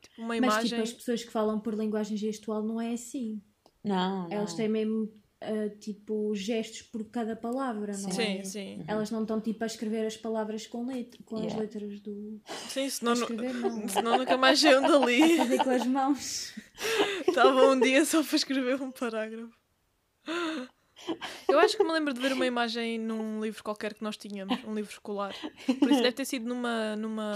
tipo 0.02 0.22
uma 0.22 0.28
Mas 0.30 0.38
imagem. 0.38 0.70
tipo, 0.70 0.82
as 0.84 0.94
pessoas 0.94 1.24
que 1.24 1.32
falam 1.32 1.60
por 1.60 1.74
linguagem 1.74 2.16
gestual 2.18 2.62
não 2.62 2.80
é 2.80 2.94
assim. 2.94 3.42
Não, 3.84 4.24
não. 4.24 4.32
Elas 4.32 4.54
têm 4.54 4.68
mesmo 4.70 5.12
ah, 5.42 5.70
tipo 5.80 6.34
gestos 6.36 6.84
por 6.84 7.04
cada 7.06 7.36
palavra, 7.36 7.94
não 7.98 8.12
Sim, 8.12 8.40
é? 8.40 8.44
sim. 8.44 8.84
Elas 8.88 9.10
não 9.12 9.22
estão 9.24 9.40
tipo 9.42 9.64
a 9.64 9.68
escrever 9.68 10.06
as 10.06 10.16
palavras 10.18 10.66
com, 10.68 10.86
letra, 10.86 11.20
com 11.26 11.36
as 11.38 11.42
Yeah. 11.44 11.62
letras 11.62 12.00
do. 12.00 12.40
Sim, 12.70 12.90
senão, 12.90 13.14
escrever 13.14 13.54
não. 13.54 13.88
senão 13.90 14.18
nunca 14.20 14.38
mais 14.38 14.60
saiam 14.60 14.82
dali. 14.84 15.38
Fazer 15.38 15.64
com 15.64 15.70
as 15.72 15.86
mãos. 15.88 16.54
Estava 17.28 17.68
um 17.70 17.80
dia 17.80 18.06
só 18.06 18.24
para 18.24 18.36
escrever 18.36 18.82
um 18.82 18.92
parágrafo. 18.92 19.54
Eu 21.48 21.60
acho 21.60 21.78
que 21.78 21.84
me 21.84 21.92
lembro 21.92 22.14
de 22.14 22.22
ver 22.22 22.34
uma 22.34 22.46
imagem 22.46 22.98
num 22.98 23.42
livro 23.42 23.64
qualquer 23.64 23.94
que 23.94 24.04
nós 24.04 24.18
tínhamos, 24.18 24.64
um 24.66 24.74
livro 24.74 24.92
escolar. 24.92 25.36
Por 25.66 25.92
isso 25.92 26.02
deve 26.02 26.14
ter 26.14 26.26
sido 26.26 26.48
numa, 26.48 26.96
numa 26.96 27.36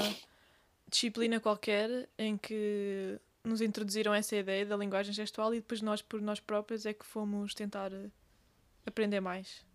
disciplina 0.89 1.39
qualquer 1.39 2.09
em 2.17 2.37
que 2.37 3.19
nos 3.43 3.61
introduziram 3.61 4.13
essa 4.13 4.35
ideia 4.35 4.65
da 4.65 4.75
linguagem 4.75 5.13
gestual 5.13 5.53
e 5.53 5.59
depois 5.59 5.81
nós, 5.81 6.01
por 6.01 6.21
nós 6.21 6.39
próprios, 6.39 6.85
é 6.85 6.93
que 6.93 7.05
fomos 7.05 7.53
tentar 7.53 7.91
eh, 7.93 8.09
aprender 8.85 9.19
mais. 9.19 9.65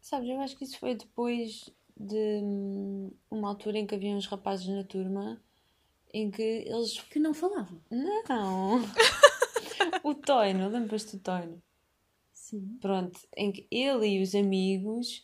Sabes, 0.00 0.28
eu 0.28 0.40
acho 0.40 0.56
que 0.56 0.64
isso 0.64 0.78
foi 0.78 0.94
depois 0.94 1.70
de 1.96 2.40
hum, 2.42 3.10
uma 3.30 3.48
altura 3.48 3.78
em 3.78 3.86
que 3.86 3.94
havia 3.94 4.14
uns 4.14 4.26
rapazes 4.26 4.68
na 4.68 4.84
turma 4.84 5.40
em 6.12 6.30
que 6.30 6.42
eles. 6.42 7.00
Que 7.02 7.18
não 7.18 7.34
falavam. 7.34 7.80
Não! 7.90 8.82
o 10.02 10.14
Toino, 10.14 10.68
lembras-te 10.68 11.16
do 11.16 11.22
Toino? 11.22 11.62
Sim. 12.48 12.78
Pronto, 12.80 13.20
em 13.36 13.52
que 13.52 13.66
ele 13.70 14.06
e 14.08 14.22
os 14.22 14.34
amigos 14.34 15.22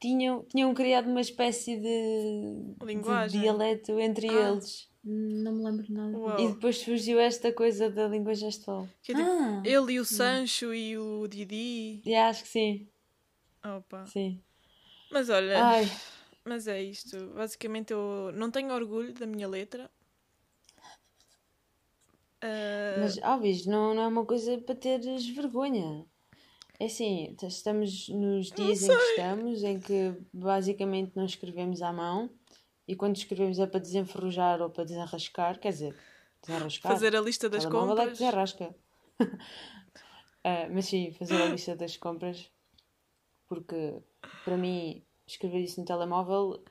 tinham, 0.00 0.44
tinham 0.44 0.72
criado 0.72 1.08
uma 1.10 1.20
espécie 1.20 1.76
de, 1.76 2.74
de 2.78 2.84
Linguagem. 2.86 3.40
dialeto 3.40 3.98
entre 3.98 4.28
Ah. 4.28 4.50
eles. 4.52 4.88
Não 5.02 5.52
me 5.54 5.64
lembro 5.64 5.86
nada. 5.92 6.16
Uau. 6.16 6.38
E 6.38 6.48
depois 6.52 6.78
surgiu 6.78 7.18
esta 7.18 7.52
coisa 7.52 7.90
da 7.90 8.06
língua 8.06 8.34
gestual. 8.34 8.86
Que 9.02 9.10
é 9.12 9.14
tipo, 9.16 9.28
Ah, 9.28 9.62
ele 9.64 9.94
e 9.94 9.98
o 10.00 10.04
Sancho 10.04 10.72
e 10.74 10.96
o 10.96 11.26
Didi. 11.26 12.02
E 12.04 12.14
acho 12.14 12.42
que 12.44 12.48
sim, 12.48 12.88
Opa. 13.64 14.06
sim. 14.06 14.40
Mas 15.10 15.28
olha, 15.30 15.64
Ai, 15.64 15.84
mas 16.44 16.68
é 16.68 16.80
isto. 16.80 17.16
Basicamente 17.34 17.92
eu 17.92 18.30
não 18.34 18.50
tenho 18.52 18.72
orgulho 18.72 19.12
da 19.14 19.26
minha 19.26 19.48
letra. 19.48 19.90
Ah, 22.42 22.96
mas, 23.00 23.18
óbvio, 23.22 23.54
não, 23.66 23.94
não 23.94 24.02
é 24.02 24.06
uma 24.06 24.24
coisa 24.24 24.56
para 24.58 24.74
teres 24.74 25.26
vergonha. 25.28 26.06
É 26.80 26.86
assim, 26.86 27.36
estamos 27.42 28.08
nos 28.08 28.50
dias 28.50 28.82
em 28.82 28.88
que 28.88 28.94
estamos, 28.94 29.62
em 29.62 29.78
que 29.78 30.14
basicamente 30.32 31.12
não 31.14 31.26
escrevemos 31.26 31.82
à 31.82 31.92
mão 31.92 32.30
e 32.88 32.96
quando 32.96 33.16
escrevemos 33.16 33.58
é 33.58 33.66
para 33.66 33.80
desenferrujar 33.80 34.62
ou 34.62 34.70
para 34.70 34.84
desenrascar, 34.84 35.60
quer 35.60 35.72
dizer, 35.72 35.94
desenrascar. 36.40 36.90
fazer 36.90 37.14
a 37.14 37.20
lista 37.20 37.50
das 37.50 37.64
Telemóvel 37.64 37.92
é 37.92 37.96
que 37.96 38.00
compras. 38.00 38.18
desenrasca. 38.18 38.74
Ah, 40.42 40.70
mas 40.70 40.86
sim, 40.86 41.12
fazer 41.12 41.34
a 41.34 41.44
lista 41.50 41.76
das 41.76 41.98
compras, 41.98 42.50
porque 43.46 44.00
para 44.42 44.56
mim 44.56 45.04
escrever 45.26 45.60
isso 45.60 45.78
no 45.78 45.84
telemóvel, 45.84 46.64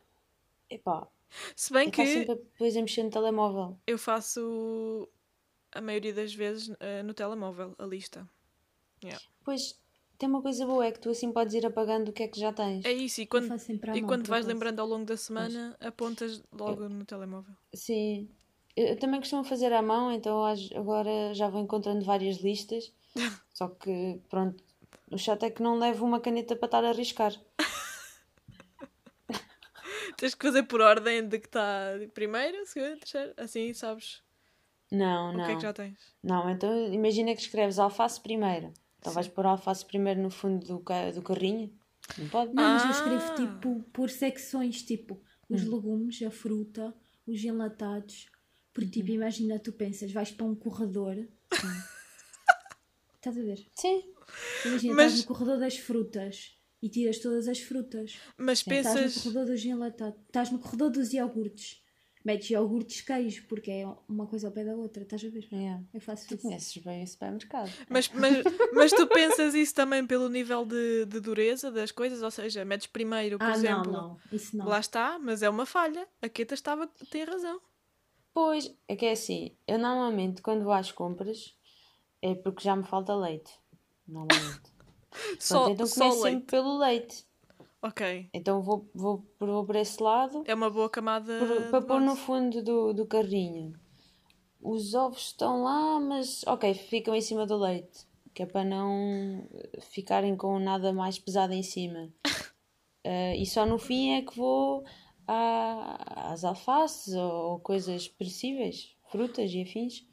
epá, 0.68 1.08
Se 1.56 1.72
bem 1.72 1.90
é 1.90 1.92
que 1.92 2.04
sempre 2.04 2.34
depois 2.34 2.76
a 2.76 2.82
mexer 2.82 3.04
no 3.04 3.12
telemóvel. 3.12 3.80
eu 3.86 4.00
faço 4.00 5.08
a 5.72 5.80
maioria 5.82 6.16
das 6.16 6.34
vezes 6.34 6.76
ah, 6.80 7.04
no 7.04 7.14
telemóvel 7.14 7.76
a 7.78 7.86
lista. 7.86 8.28
Pois 9.44 9.80
tem 10.20 10.30
uma 10.30 10.42
coisa 10.42 10.66
boa, 10.66 10.86
é 10.86 10.92
que 10.92 11.00
tu 11.00 11.10
assim 11.10 11.32
podes 11.32 11.54
ir 11.54 11.66
apagando 11.66 12.10
o 12.10 12.14
que 12.14 12.24
é 12.24 12.28
que 12.28 12.40
já 12.40 12.52
tens. 12.52 12.84
É 12.84 12.92
isso, 12.92 13.22
e 13.22 13.24
eu 13.24 13.28
quando, 13.28 13.46
e 13.46 14.02
mão, 14.02 14.08
quando 14.10 14.28
vais 14.28 14.44
acaso. 14.44 14.48
lembrando 14.48 14.80
ao 14.82 14.88
longo 14.88 15.06
da 15.06 15.16
semana, 15.16 15.76
apontas 15.80 16.44
logo 16.52 16.90
no 16.90 17.06
telemóvel. 17.06 17.56
Sim. 17.74 18.30
Eu, 18.76 18.88
eu 18.88 19.00
também 19.00 19.20
costumo 19.22 19.46
fazer 19.46 19.72
à 19.72 19.82
mão, 19.82 20.12
então 20.12 20.44
agora 20.76 21.34
já 21.34 21.48
vou 21.48 21.62
encontrando 21.62 22.04
várias 22.04 22.38
listas. 22.38 22.92
Só 23.54 23.70
que, 23.70 24.20
pronto, 24.30 24.62
o 25.10 25.18
chato 25.18 25.44
é 25.44 25.50
que 25.50 25.64
não 25.64 25.80
levo 25.80 26.06
uma 26.06 26.20
caneta 26.20 26.54
para 26.56 26.66
estar 26.68 26.84
a 26.84 26.90
arriscar. 26.90 27.34
Tens 30.18 30.36
que 30.36 30.46
fazer 30.46 30.64
por 30.64 30.82
ordem 30.82 31.26
de 31.26 31.40
que 31.40 31.48
está 31.48 31.94
primeiro, 32.14 32.66
segundo, 32.66 33.00
terceiro, 33.00 33.34
assim 33.38 33.74
sabes 33.74 34.22
Não, 34.92 35.34
o 35.34 35.38
não. 35.38 35.46
que 35.46 35.52
é 35.52 35.56
que 35.56 35.62
já 35.62 35.72
tens. 35.72 35.98
Não, 36.22 36.50
então 36.50 36.94
imagina 36.94 37.34
que 37.34 37.42
escreves 37.42 37.80
alface 37.80 38.20
primeiro. 38.20 38.74
Então 39.00 39.14
vais 39.14 39.28
pôr 39.28 39.46
alface 39.46 39.86
primeiro 39.86 40.22
no 40.22 40.30
fundo 40.30 40.66
do, 40.66 40.80
ca- 40.80 41.12
do 41.12 41.22
carrinho? 41.22 41.74
Não 42.18 42.28
pode? 42.30 42.54
Não, 42.54 42.64
mas 42.64 42.84
eu 42.84 42.90
Ah. 42.90 42.92
escrevo 42.92 43.36
tipo 43.36 43.84
por 43.94 44.10
secções, 44.10 44.84
tipo 44.84 45.22
os 45.50 45.64
Hum. 45.64 45.76
legumes, 45.76 46.22
a 46.22 46.30
fruta, 46.32 46.94
os 47.26 47.44
enlatados. 47.44 48.28
Porque 48.74 48.90
tipo, 48.92 49.12
imagina, 49.12 49.58
tu 49.60 49.72
pensas, 49.74 50.12
vais 50.12 50.32
para 50.32 50.46
um 50.46 50.56
corredor. 50.56 51.16
Estás 53.16 53.38
a 53.38 53.42
ver? 53.42 53.66
Sim. 53.76 54.04
Imagina, 54.66 54.94
Mas- 54.96 55.14
estás 55.14 55.26
no 55.28 55.28
corredor 55.36 55.60
das 55.60 55.78
frutas 55.78 56.56
e 56.82 56.90
tiras 56.90 57.20
todas 57.20 57.48
as 57.48 57.60
frutas. 57.60 58.18
Mas 58.38 58.60
Estás 58.60 58.86
no 58.86 58.94
pensas. 58.94 59.24
corredor 59.24 59.46
dos 59.48 59.66
enlatados. 59.66 60.20
Estás 60.28 60.52
no 60.52 60.60
corredor 60.60 60.92
dos 60.92 61.12
iogurtes. 61.14 61.82
Metes 62.24 62.50
iogurtes 62.50 63.00
queijo, 63.02 63.46
porque 63.48 63.72
é 63.72 63.88
uma 64.08 64.28
coisa 64.28 64.48
ao 64.48 64.54
pé 64.54 64.66
da 64.66 64.76
outra. 64.76 65.04
Estás 65.04 65.24
a 65.24 65.30
ver? 65.30 65.48
Yeah. 65.52 65.82
Eu 65.94 66.02
faço 66.02 66.28
Tu 66.28 66.34
isso. 66.36 66.44
conheces 66.44 66.78
bem 66.78 67.04
o 67.04 67.08
supermercado. 67.08 67.72
Mas, 67.88 68.10
mas, 68.10 68.44
mas 68.74 68.92
tu 68.92 69.08
pensas 69.08 69.56
isso 69.56 69.74
também 69.74 70.06
pelo 70.06 70.28
nível 70.28 70.66
de, 70.66 71.06
de 71.06 71.20
dureza 71.22 71.72
das 71.72 71.92
coisas? 71.92 72.22
Ou 72.22 72.30
seja, 72.30 72.66
metes 72.66 72.88
primeiro, 72.88 73.38
por 73.40 73.48
Ah, 73.48 73.52
exemplo. 73.54 73.92
não, 73.92 74.08
não. 74.10 74.18
Isso 74.34 74.58
não. 74.58 74.68
Lá 74.68 74.80
está, 74.82 75.18
mas 75.18 75.42
é 75.42 75.50
uma 75.50 75.66
falha. 75.66 76.06
A 76.22 76.28
Keta 76.28 76.54
estava, 76.54 76.88
tem 77.10 77.24
razão. 77.24 77.62
Pois, 78.34 78.74
é 78.88 78.96
que 78.96 79.06
é 79.06 79.12
assim, 79.12 79.56
eu 79.68 79.80
normalmente 79.80 80.42
quando 80.42 80.64
vou 80.64 80.72
às 80.74 80.92
compras 80.92 81.56
é 82.22 82.36
porque 82.36 82.64
já 82.64 82.76
me 82.76 82.84
falta 82.84 83.16
leite. 83.16 83.52
Normalmente. 84.08 84.62
Só, 85.40 85.70
então 85.70 85.88
só 85.88 86.02
começo 86.02 86.22
leite. 86.24 86.36
sempre 86.36 86.52
pelo 86.52 86.78
leite. 86.78 87.26
Ok. 87.82 88.30
Então 88.34 88.62
vou, 88.62 88.90
vou, 88.94 89.26
vou 89.40 89.66
por 89.66 89.76
esse 89.76 90.02
lado 90.04 90.44
É 90.46 90.54
uma 90.54 90.70
boa 90.70 90.90
camada. 90.90 91.40
por- 91.40 91.70
para 91.72 91.82
pôr 91.82 92.02
no 92.02 92.16
fundo 92.16 92.62
do, 92.62 92.94
do 92.94 93.06
carrinho. 93.06 93.74
Os 94.62 94.94
ovos 94.94 95.28
estão 95.28 95.64
lá, 95.64 96.00
mas 96.00 96.44
ok, 96.46 96.74
ficam 96.74 97.16
em 97.16 97.22
cima 97.22 97.46
do 97.46 97.58
leite. 97.58 98.06
Que 98.34 98.44
é 98.44 98.46
para 98.46 98.64
não 98.66 99.48
ficarem 99.80 100.36
com 100.36 100.60
nada 100.60 100.92
mais 100.94 101.18
pesado 101.18 101.54
em 101.54 101.64
cima. 101.64 102.10
Eh, 103.02 103.38
e 103.38 103.46
só 103.46 103.66
no 103.66 103.78
fim 103.80 104.12
é 104.16 104.22
que 104.22 104.36
vou 104.36 104.84
à- 105.26 106.34
às 106.34 106.44
alfaces 106.44 107.16
ou 107.16 107.58
coisas 107.62 108.10
perecíveis, 108.10 108.94
frutas 109.10 109.50
e 109.54 109.62
afins. 109.62 110.06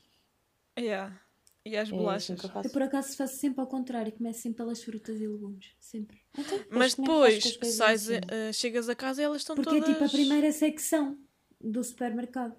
Yeah. 0.79 1.21
E 1.69 1.77
as 1.77 1.89
É 1.89 1.93
bolachas. 1.93 2.41
que 2.41 2.47
eu 2.47 2.71
por 2.71 2.83
acaso 2.83 3.17
faço 3.17 3.37
sempre 3.39 3.61
ao 3.61 3.67
contrário, 3.67 4.13
começo 4.13 4.41
sempre 4.43 4.59
pelas 4.59 4.83
frutas 4.85 5.21
e 5.21 5.27
legumes. 5.27 5.73
Sempre. 5.81 6.17
Então, 6.39 6.61
Mas 6.71 6.93
é 6.93 6.97
depois 6.97 7.59
sais, 7.65 8.09
assim? 8.09 8.21
eh, 8.29 8.53
chegas 8.53 8.89
a 8.89 8.95
casa 8.95 9.21
e 9.21 9.25
elas 9.25 9.39
estão 9.43 9.57
Porque 9.57 9.71
todas. 9.71 9.89
é 9.89 9.93
tipo 9.93 10.05
a 10.05 10.09
primeira 10.09 10.53
secção 10.53 11.19
do 11.61 11.83
supermercado. 11.83 12.55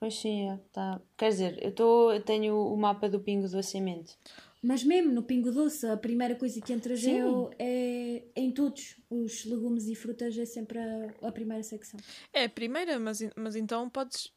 Pois 0.00 0.14
sim, 0.14 0.48
é, 0.50 0.58
tá. 0.72 1.00
Quer 1.18 1.28
dizer, 1.30 1.58
eu, 1.62 1.72
tô, 1.72 2.12
eu 2.12 2.22
tenho 2.22 2.56
o 2.56 2.76
mapa 2.76 3.08
do 3.10 3.20
Pingo 3.20 3.46
do 3.48 3.58
Acimento. 3.58 4.16
Mas 4.62 4.82
mesmo 4.82 5.12
no 5.12 5.22
Pingo 5.22 5.52
Doce, 5.52 5.86
a 5.86 5.96
primeira 5.96 6.34
coisa 6.34 6.60
que 6.60 6.72
entras 6.72 7.00
Sim. 7.00 7.48
é, 7.58 8.22
é 8.34 8.40
em 8.40 8.50
todos 8.52 8.96
os 9.08 9.44
legumes 9.44 9.86
e 9.86 9.94
frutas, 9.94 10.36
é 10.36 10.44
sempre 10.44 10.78
a, 10.78 11.14
a 11.28 11.30
primeira 11.32 11.62
secção. 11.62 12.00
É 12.32 12.44
a 12.44 12.48
primeira, 12.48 12.98
mas, 12.98 13.20
mas 13.36 13.54
então 13.54 13.88
podes, 13.88 14.32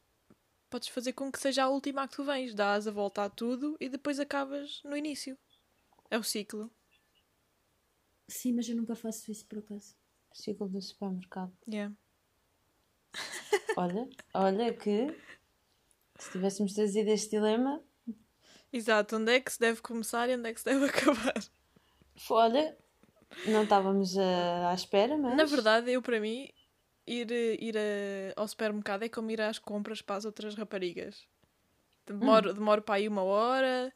podes 0.69 0.89
fazer 0.89 1.13
com 1.13 1.32
que 1.32 1.39
seja 1.39 1.63
a 1.63 1.69
última 1.69 2.03
a 2.03 2.08
que 2.08 2.15
tu 2.15 2.23
vens. 2.23 2.53
Dás 2.53 2.88
a 2.88 2.91
volta 2.91 3.23
a 3.23 3.29
tudo 3.29 3.75
e 3.79 3.89
depois 3.89 4.19
acabas 4.19 4.82
no 4.84 4.95
início. 4.95 5.38
É 6.10 6.17
o 6.17 6.23
ciclo. 6.23 6.71
Sim, 8.27 8.53
mas 8.53 8.69
eu 8.69 8.75
nunca 8.75 8.95
faço 8.95 9.32
isso 9.32 9.45
por 9.45 9.60
acaso. 9.60 9.95
Ciclo 10.34 10.69
do 10.69 10.82
supermercado. 10.82 11.51
Yeah. 11.67 11.93
Olha, 13.75 14.08
olha 14.34 14.73
que 14.73 15.15
se 16.19 16.32
tivéssemos 16.32 16.73
trazido 16.73 17.10
este 17.10 17.32
dilema, 17.32 17.82
Exato, 18.71 19.15
onde 19.17 19.32
é 19.34 19.39
que 19.39 19.51
se 19.51 19.60
deve 19.60 19.82
começar 19.82 20.29
e 20.29 20.36
onde 20.36 20.49
é 20.49 20.53
que 20.53 20.60
se 20.60 20.65
deve 20.65 20.86
acabar. 20.89 21.34
olha, 22.29 22.77
não 23.47 23.63
estávamos 23.63 24.17
ah, 24.17 24.69
à 24.69 24.73
espera, 24.73 25.17
mas. 25.17 25.36
Na 25.36 25.45
verdade, 25.45 25.91
eu 25.91 26.01
para 26.01 26.19
mim, 26.19 26.51
ir, 27.12 27.32
ir 27.62 27.76
eh, 27.76 28.34
ao 28.36 28.48
supermercado 28.48 29.04
é 29.04 29.10
como 29.10 29.32
ir 29.32 29.41
às 29.41 29.60
compras 29.60 30.02
para 30.02 30.15
as 30.17 30.26
outras 30.26 30.56
raparigas. 30.56 31.28
Demoro, 32.06 32.54
demoro 32.54 32.82
para 32.82 32.95
aí 32.95 33.08
uma 33.08 33.24
hora, 33.24 33.93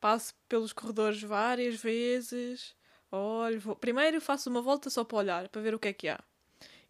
passo 0.00 0.34
pelos 0.48 0.72
corredores 0.72 1.22
várias 1.22 1.76
vezes. 1.76 2.74
Olho, 3.10 3.60
vou- 3.60 3.76
primeiro 3.76 4.20
faço 4.20 4.48
uma 4.50 4.60
volta 4.62 4.88
só 4.90 5.04
para 5.04 5.18
olhar, 5.18 5.48
para 5.48 5.62
ver 5.62 5.74
o 5.74 5.78
que 5.78 5.88
é 5.88 5.92
que 5.92 6.08
há. 6.08 6.18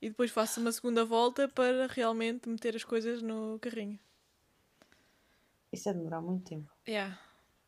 E 0.01 0.09
depois 0.09 0.31
faço 0.31 0.61
uma 0.61 0.73
segunda 0.73 1.05
volta 1.05 1.49
para 1.49 1.87
realmente 1.87 2.49
meter 2.49 2.75
as 2.77 2.85
coisas 2.85 3.23
no 3.23 3.59
carrinho. 3.61 3.99
Isso 5.73 5.89
é 5.89 5.95
demorar 5.95 6.21
muito 6.21 6.45
tempo. 6.49 6.71
Yeah. 6.87 7.19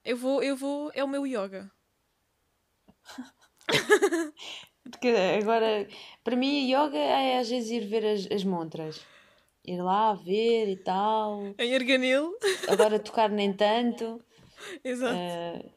Eu 0.05 0.17
vou, 0.17 0.43
eu 0.43 0.57
vou, 0.57 0.91
é 0.95 1.03
o 1.03 1.09
meu 1.09 1.27
yoga. 1.27 1.71
Porque 4.91 5.09
agora, 5.09 5.89
para 6.23 6.37
mim, 6.37 6.71
yoga 6.71 6.97
é 6.99 7.39
às 7.39 7.49
vezes 7.49 7.71
ir 7.71 7.87
ver 7.87 8.05
as, 8.05 8.29
as 8.31 8.45
montras. 8.45 9.01
Ir 9.65 9.81
lá 9.81 10.13
ver 10.15 10.69
e 10.69 10.77
tal. 10.77 11.55
Em 11.59 11.75
Arganil. 11.75 12.37
Agora 12.69 12.99
tocar 12.99 13.31
nem 13.31 13.53
tanto. 13.53 14.23
Exato. 14.85 15.15
Eh, 15.17 15.71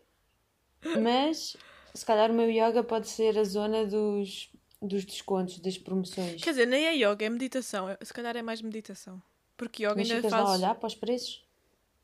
mas, 1.01 1.55
se 1.93 2.05
calhar, 2.05 2.29
o 2.29 2.33
meu 2.33 2.49
yoga 2.49 2.83
pode 2.83 3.07
ser 3.07 3.37
a 3.37 3.43
zona 3.43 3.85
dos, 3.85 4.49
dos 4.81 5.05
descontos, 5.05 5.59
das 5.59 5.77
promoções. 5.77 6.43
Quer 6.43 6.49
dizer, 6.51 6.67
nem 6.67 6.85
é 6.85 6.95
yoga, 6.95 7.25
é 7.25 7.29
meditação. 7.29 7.87
Se 8.01 8.13
calhar 8.13 8.35
é 8.35 8.41
mais 8.41 8.61
meditação. 8.61 9.21
Porque 9.55 9.83
yoga 9.83 9.95
Mas 9.95 10.09
ainda 10.11 10.27
ficas 10.27 10.31
lá 10.33 10.39
a 10.49 10.53
olhar 10.53 10.75
para 10.75 10.87
os 10.87 10.95
preços? 10.95 11.45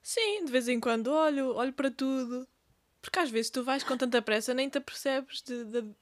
Sim, 0.02 0.46
de 0.46 0.52
vez 0.52 0.68
em 0.68 0.80
quando 0.80 1.08
olho, 1.08 1.54
olho 1.56 1.74
para 1.74 1.92
tudo. 1.92 2.48
Porque 3.02 3.20
às 3.20 3.30
vezes 3.30 3.52
tu 3.52 3.64
vais 3.64 3.84
com 3.84 3.98
tanta 3.98 4.22
pressa 4.22 4.54
nem 4.54 4.70
te 4.70 4.78
apercebes 4.78 5.42
de- 5.42 5.66
de- 5.66 5.96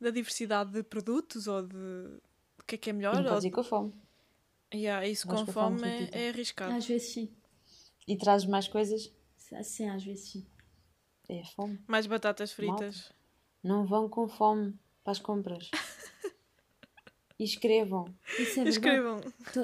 da 0.00 0.10
diversidade 0.10 0.72
de 0.72 0.82
produtos 0.82 1.46
ou 1.46 1.62
de 1.66 1.76
o 1.76 2.64
que 2.66 2.74
é 2.76 2.78
que 2.78 2.90
é 2.90 2.92
melhor. 2.92 3.14
não 3.16 3.22
Ou... 3.24 3.28
podes 3.28 3.44
ir 3.44 3.50
com 3.50 3.62
fome. 3.62 3.92
Yeah, 4.72 5.06
isso 5.06 5.26
com 5.26 5.34
com 5.44 5.46
fome, 5.52 5.78
fome 5.80 6.08
é, 6.12 6.26
é 6.26 6.28
arriscado. 6.30 6.72
Às 6.74 6.86
vezes 6.86 7.12
sim. 7.12 7.28
E 8.06 8.16
trazes 8.16 8.46
mais 8.48 8.68
coisas? 8.68 9.12
Sim, 9.62 9.88
às 9.88 10.04
vezes 10.04 10.28
sim. 10.30 10.46
É 11.28 11.42
fome. 11.56 11.78
Mais 11.88 12.06
batatas 12.06 12.52
fritas. 12.52 13.12
Não 13.62 13.84
vão 13.84 14.08
com 14.08 14.28
fome 14.28 14.74
para 15.04 15.12
as 15.12 15.18
compras. 15.18 15.70
E 17.38 17.44
escrevam. 17.44 18.04
Isso 18.38 18.60
é 18.60 18.64
verdade. 18.64 18.68
Escrevam. 18.68 19.20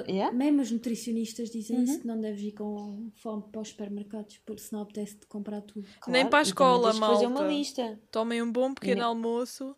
Yeah? 0.07 0.35
Mesmo 0.35 0.63
os 0.63 0.71
nutricionistas 0.71 1.51
dizem 1.51 1.77
Uhum. 1.77 1.83
isso, 1.83 1.99
que 2.01 2.07
não 2.07 2.19
deves 2.19 2.41
ir 2.41 2.53
com 2.53 3.11
fome 3.21 3.43
para 3.51 3.61
os 3.61 3.67
supermercados, 3.67 4.39
porque 4.39 4.63
senão 4.63 4.81
apetece-te 4.81 5.27
comprar 5.27 5.61
tudo. 5.61 5.87
Nem 6.07 6.27
para 6.27 6.39
a 6.39 6.41
escola, 6.41 6.91
que 6.91 6.99
fazer 6.99 7.27
uma 7.27 7.35
malta. 7.41 7.47
lista. 7.53 8.01
Tomem 8.09 8.41
um 8.41 8.51
bom 8.51 8.73
pequeno 8.73 9.01
Ne- 9.01 9.05
almoço, 9.05 9.75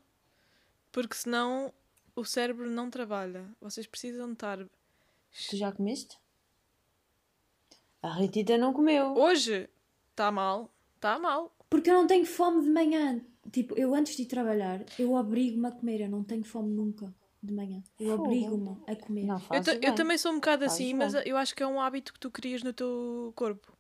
porque 1.00 1.16
senão 1.16 1.74
o 2.16 2.26
cérebro 2.26 2.70
não 2.70 2.90
trabalha. 2.90 3.46
Vocês 3.62 3.88
precisam 3.88 4.34
estar. 4.34 4.58
Tu 5.50 5.56
já 5.56 5.72
comeste? 5.72 6.18
A 8.02 8.14
Ritita 8.14 8.58
não 8.58 8.74
comeu. 8.74 9.14
Hoje 9.16 9.70
está 10.12 10.32
mal, 10.32 10.70
está 10.96 11.18
mal. 11.18 11.54
Porque 11.70 11.90
eu 11.90 11.94
não 11.94 12.08
tenho 12.08 12.26
fome 12.26 12.64
de 12.64 12.70
manhã. 12.70 13.22
Tipo, 13.52 13.78
eu 13.78 13.94
antes 13.96 14.16
de 14.16 14.24
ir 14.24 14.26
trabalhar, 14.26 14.84
eu 14.98 15.14
obrigo-me 15.14 15.68
a 15.68 15.72
comer. 15.72 16.02
Eu 16.02 16.10
não 16.10 16.24
tenho 16.24 16.44
fome 16.44 16.72
nunca 16.74 17.14
de 17.42 17.54
manhã. 17.54 17.82
Eu 18.00 18.16
obrigo-me 18.20 18.78
a 18.88 18.96
comer. 18.96 19.24
Não 19.26 19.38
Eu, 19.52 19.82
eu 19.82 19.96
também 19.96 20.18
sou 20.18 20.32
um 20.32 20.36
bocado 20.36 20.64
Fazes 20.66 20.76
assim, 20.76 20.88
bem. 20.88 20.96
mas 20.98 21.14
eu 21.26 21.38
acho 21.38 21.56
que 21.56 21.64
é 21.64 21.68
um 21.68 21.80
hábito 21.80 22.14
que 22.14 22.20
tu 22.20 22.30
crias 22.30 22.62
no 22.64 22.74
teu 22.74 23.32
corpo. 23.36 23.72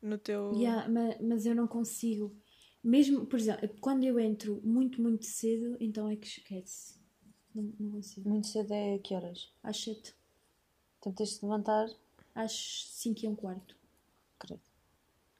No 0.00 0.16
teu. 0.18 0.52
Yeah, 0.54 0.88
ma- 0.88 1.16
mas, 1.20 1.44
eu 1.46 1.54
não 1.54 1.66
consigo. 1.66 2.34
Mesmo, 2.82 3.26
por 3.26 3.38
exemplo, 3.38 3.68
quando 3.80 4.04
eu 4.04 4.18
entro 4.18 4.60
muito, 4.64 5.00
muito 5.00 5.24
cedo, 5.24 5.76
então 5.80 6.08
é 6.10 6.16
que 6.16 6.26
esquece. 6.26 7.00
Não, 7.54 7.72
não 7.78 7.90
consigo. 7.92 8.28
Muito 8.28 8.46
cedo 8.48 8.72
é 8.72 8.98
que 8.98 9.14
horas? 9.14 9.52
Às 9.62 9.76
7, 9.82 10.14
Então 10.98 11.12
tens 11.12 11.38
de 11.38 11.44
levantar. 11.44 11.88
às 12.34 12.52
5 12.92 13.24
e 13.24 13.28
um 13.28 13.36
quarto. 13.36 13.76
Credo. 14.38 14.60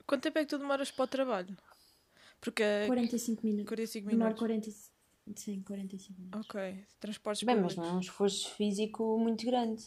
Quanto 0.06 0.22
tempo 0.22 0.38
é 0.38 0.42
que 0.44 0.50
tu 0.50 0.58
demoras 0.58 0.90
para 0.90 1.04
o 1.04 1.08
trabalho? 1.08 1.56
Porque. 2.40 2.62
45 2.86 3.44
minutos. 3.46 3.68
45 3.68 4.08
Demora 4.10 4.34
minutos. 4.34 4.40
40, 4.40 5.40
sim, 5.40 5.62
45 5.62 6.20
minutos. 6.20 6.40
Ok. 6.40 6.84
Transportes 7.00 7.42
Bem, 7.44 7.56
mas 7.56 7.62
públicos. 7.74 7.84
não 7.88 7.94
é 7.94 7.96
um 7.96 8.00
esforço 8.00 8.50
físico 8.50 9.18
muito 9.18 9.44
grande. 9.46 9.84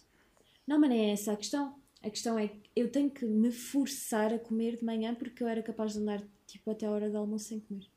Não, 0.65 0.79
mas 0.79 0.89
nem 0.89 1.09
é 1.09 1.13
essa 1.13 1.33
a 1.33 1.37
questão. 1.37 1.79
A 2.05 2.09
questão 2.11 2.37
é 2.37 2.47
que 2.47 2.69
eu 2.75 2.91
tenho 2.91 3.09
que 3.09 3.25
me 3.25 3.51
forçar 3.51 4.31
a 4.31 4.37
comer 4.37 4.77
de 4.77 4.85
manhã 4.85 5.15
porque 5.15 5.41
eu 5.41 5.47
era 5.47 5.63
capaz 5.63 5.93
de 5.93 5.99
andar 5.99 6.21
tipo 6.45 6.69
até 6.69 6.85
a 6.85 6.91
hora 6.91 7.09
do 7.09 7.17
almoço 7.17 7.45
sem 7.45 7.59
comer. 7.59 7.89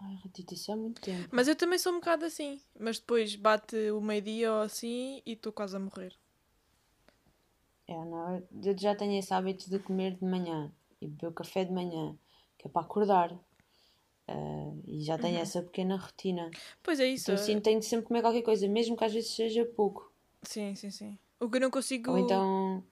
Ai, 0.00 0.14
Ritita, 0.22 0.54
isso 0.54 0.70
é 0.70 0.76
muito 0.76 1.00
tempo. 1.00 1.28
Mas 1.32 1.48
eu 1.48 1.56
também 1.56 1.76
sou 1.76 1.92
um 1.92 1.96
bocado 1.96 2.24
assim. 2.24 2.60
Mas 2.78 3.00
depois 3.00 3.34
bate 3.34 3.90
o 3.90 4.00
meio-dia 4.00 4.52
ou 4.52 4.60
assim 4.60 5.20
e 5.26 5.32
estou 5.32 5.52
quase 5.52 5.74
a 5.74 5.80
morrer. 5.80 6.14
É, 7.88 7.94
não, 7.94 8.40
eu 8.62 8.78
já 8.78 8.94
tenho 8.94 9.18
esse 9.18 9.34
hábito 9.34 9.68
de 9.68 9.80
comer 9.80 10.14
de 10.14 10.24
manhã 10.24 10.70
e 11.00 11.08
beber 11.08 11.26
o 11.26 11.32
café 11.32 11.64
de 11.64 11.72
manhã, 11.72 12.16
que 12.56 12.68
é 12.68 12.70
para 12.70 12.82
acordar. 12.82 13.36
Ah, 14.28 14.72
e 14.86 15.00
já 15.00 15.18
tenho 15.18 15.36
essa 15.36 15.62
pequena 15.62 15.96
rotina. 15.96 16.48
Pois 16.80 17.00
é 17.00 17.08
isso. 17.08 17.32
Então 17.32 17.34
assim 17.34 17.60
tenho 17.60 17.80
de 17.80 17.86
sempre 17.86 18.06
comer 18.06 18.20
qualquer 18.20 18.42
coisa, 18.42 18.68
mesmo 18.68 18.96
que 18.96 19.02
às 19.04 19.12
vezes 19.12 19.32
seja 19.34 19.64
pouco. 19.64 20.12
Sim, 20.44 20.76
sim, 20.76 20.92
sim. 20.92 21.18
O 21.40 21.50
que 21.50 21.56
eu 21.56 21.60
não 21.62 21.72
consigo. 21.72 22.12
Ou 22.12 22.18
então 22.18 22.84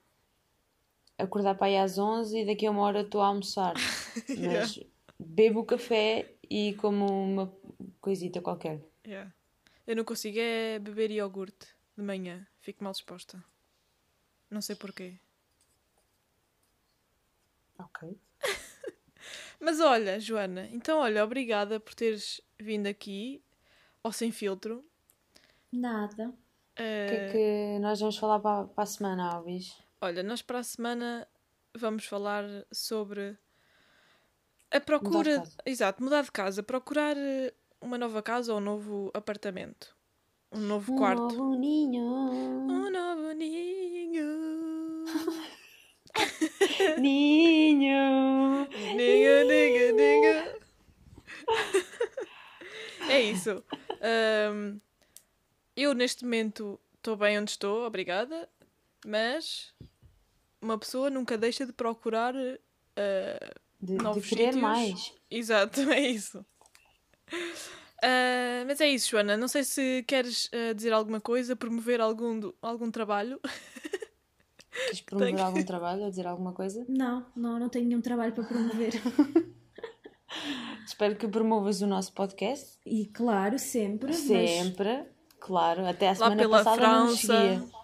acordar 1.19 1.55
para 1.57 1.67
aí 1.69 1.77
às 1.77 1.99
11 1.99 2.41
e 2.41 2.47
daqui 2.47 2.67
a 2.67 2.71
uma 2.71 2.83
hora 2.83 3.01
estou 3.03 3.21
a 3.21 3.27
almoçar. 3.29 3.75
Mas 4.39 4.81
bebo 5.19 5.61
o 5.61 5.65
café 5.65 6.35
e 6.49 6.75
como 6.75 7.07
uma 7.07 7.53
coisita 8.01 8.41
qualquer. 8.41 8.81
Yeah. 9.07 9.33
Eu 9.87 9.97
não 9.97 10.05
consigo 10.05 10.39
é 10.41 10.79
beber 10.79 11.11
iogurte 11.11 11.69
de 11.97 12.03
manhã. 12.03 12.47
Fico 12.61 12.83
mal 12.83 12.93
disposta. 12.93 13.43
Não 14.51 14.61
sei 14.61 14.77
porquê. 14.77 15.19
Ok. 17.79 18.19
Mas 19.61 19.81
olha, 19.81 20.21
Joana, 20.21 20.67
então 20.73 20.99
olha, 20.99 21.25
obrigada 21.25 21.81
por 21.81 21.95
teres 21.95 22.41
vindo 22.59 22.87
aqui 22.87 23.43
ao 24.03 24.13
Sem 24.13 24.31
Filtro. 24.33 24.85
Nada. 25.73 26.29
O 26.29 26.35
que 26.75 26.83
é 26.83 27.29
Eh, 27.29 27.33
que 27.33 27.79
nós 27.81 28.01
vamos 28.01 28.17
falar 28.19 28.39
para, 28.41 28.67
para 28.69 28.85
a 28.85 28.87
semana, 28.87 29.33
Alves? 29.33 29.79
Olha, 30.07 30.23
nós 30.23 30.41
para 30.41 30.61
a 30.61 30.63
semana 30.63 31.27
vamos 31.77 32.05
falar 32.05 32.45
sobre 32.71 33.37
a 34.71 34.79
procura. 34.79 35.39
Mudar. 35.41 35.53
Exato, 35.67 36.01
mudar 36.01 36.23
de 36.23 36.31
casa. 36.31 36.63
Procurar 36.63 37.17
eh, 37.17 37.53
uma 37.81 37.99
nova 37.99 38.23
casa 38.23 38.53
ou 38.53 38.59
um 38.61 38.63
novo 38.63 39.11
apartamento. 39.13 39.97
Um 40.53 40.61
novo 40.61 40.93
Um 40.93 40.97
quarto. 40.97 41.23
novo 41.23 41.57
ninho. 41.57 42.05
Um 42.05 42.89
novo 42.89 43.33
ninho. 43.33 44.27
Ninho. 47.01 48.69
Ninho, 48.97 49.45
ninho, 49.49 49.97
ninho. 49.97 50.57
É 53.11 53.21
isso. 53.23 53.63
Ahm, 54.01 54.79
eu 55.77 55.95
neste 55.95 56.23
momento 56.25 56.79
estou 56.97 57.17
bem 57.17 57.39
onde 57.39 57.51
estou, 57.51 57.85
obrigada. 57.85 58.49
Mas 59.05 59.73
uma 60.61 60.79
pessoa 60.79 61.11
nunca 61.11 61.37
deixa 61.39 61.65
de 61.67 61.73
procurar. 61.73 62.35
ah, 62.35 63.55
De, 63.81 63.97
de 63.97 64.03
Novos 64.03 64.27
querer 64.27 64.53
sítios. 64.55 64.63
mais. 64.63 65.13
Exato, 65.31 65.81
é 65.93 66.01
isso. 66.01 66.45
Ah, 68.03 68.65
mas 68.67 68.81
é 68.81 68.89
isso, 68.89 69.11
Joana. 69.11 69.37
Não 69.37 69.49
sei 69.49 69.65
se 69.65 70.05
queres 70.07 70.49
ah, 70.53 70.73
dizer 70.73 70.93
alguma 70.93 71.21
coisa, 71.21 71.57
promover 71.57 72.01
algum, 72.01 72.39
do- 72.39 72.55
algum 72.63 72.91
trabalho. 72.91 73.41
Queres 74.71 75.01
promover 75.01 75.35
Tenho. 75.35 75.47
algum 75.47 75.63
trabalho 75.65 76.03
ou 76.03 76.11
dizer 76.11 76.27
alguma 76.27 76.53
coisa? 76.53 76.85
Não, 76.89 77.27
não, 77.35 77.59
não 77.59 77.69
tenho 77.69 77.87
nenhum 77.87 78.01
trabalho 78.01 78.33
para 78.33 78.45
promover. 78.45 78.93
Espero 80.87 81.17
que 81.17 81.27
promovas 81.29 81.81
o 81.81 81.87
nosso 81.87 82.13
podcast. 82.13 82.79
e 82.85 83.07
claro, 83.07 83.59
sempre. 83.59 84.09
Mas, 84.09 84.19
Sempre. 84.19 85.05
Claro, 85.41 85.87
até 85.87 86.07
a 86.07 86.11
Lá 86.11 86.15
semana 86.17 86.37
pela 86.37 86.65
passada 86.65 86.83
não 86.89 87.07
nos 87.07 87.21
França. 87.21 87.51
seguia. 87.59 87.76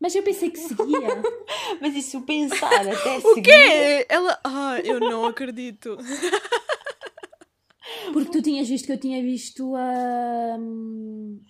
Mas 0.00 0.14
eu 0.14 0.22
pensei 0.22 0.50
que 0.50 0.58
seguia. 0.58 1.22
Mas 1.80 1.94
isso 1.94 2.20
pensar 2.22 2.72
até 2.88 3.18
O 3.18 3.34
seguir. 3.34 3.42
quê? 3.42 4.06
Ela. 4.08 4.38
Ah, 4.44 4.78
eu 4.84 4.98
não 5.00 5.24
acredito. 5.26 5.96
Porque 8.12 8.30
tu 8.30 8.42
tinhas 8.42 8.68
visto 8.68 8.86
que 8.86 8.92
eu 8.92 9.00
tinha 9.00 9.22
visto 9.22 9.74
a. 9.76 10.56
hum, 10.58 11.40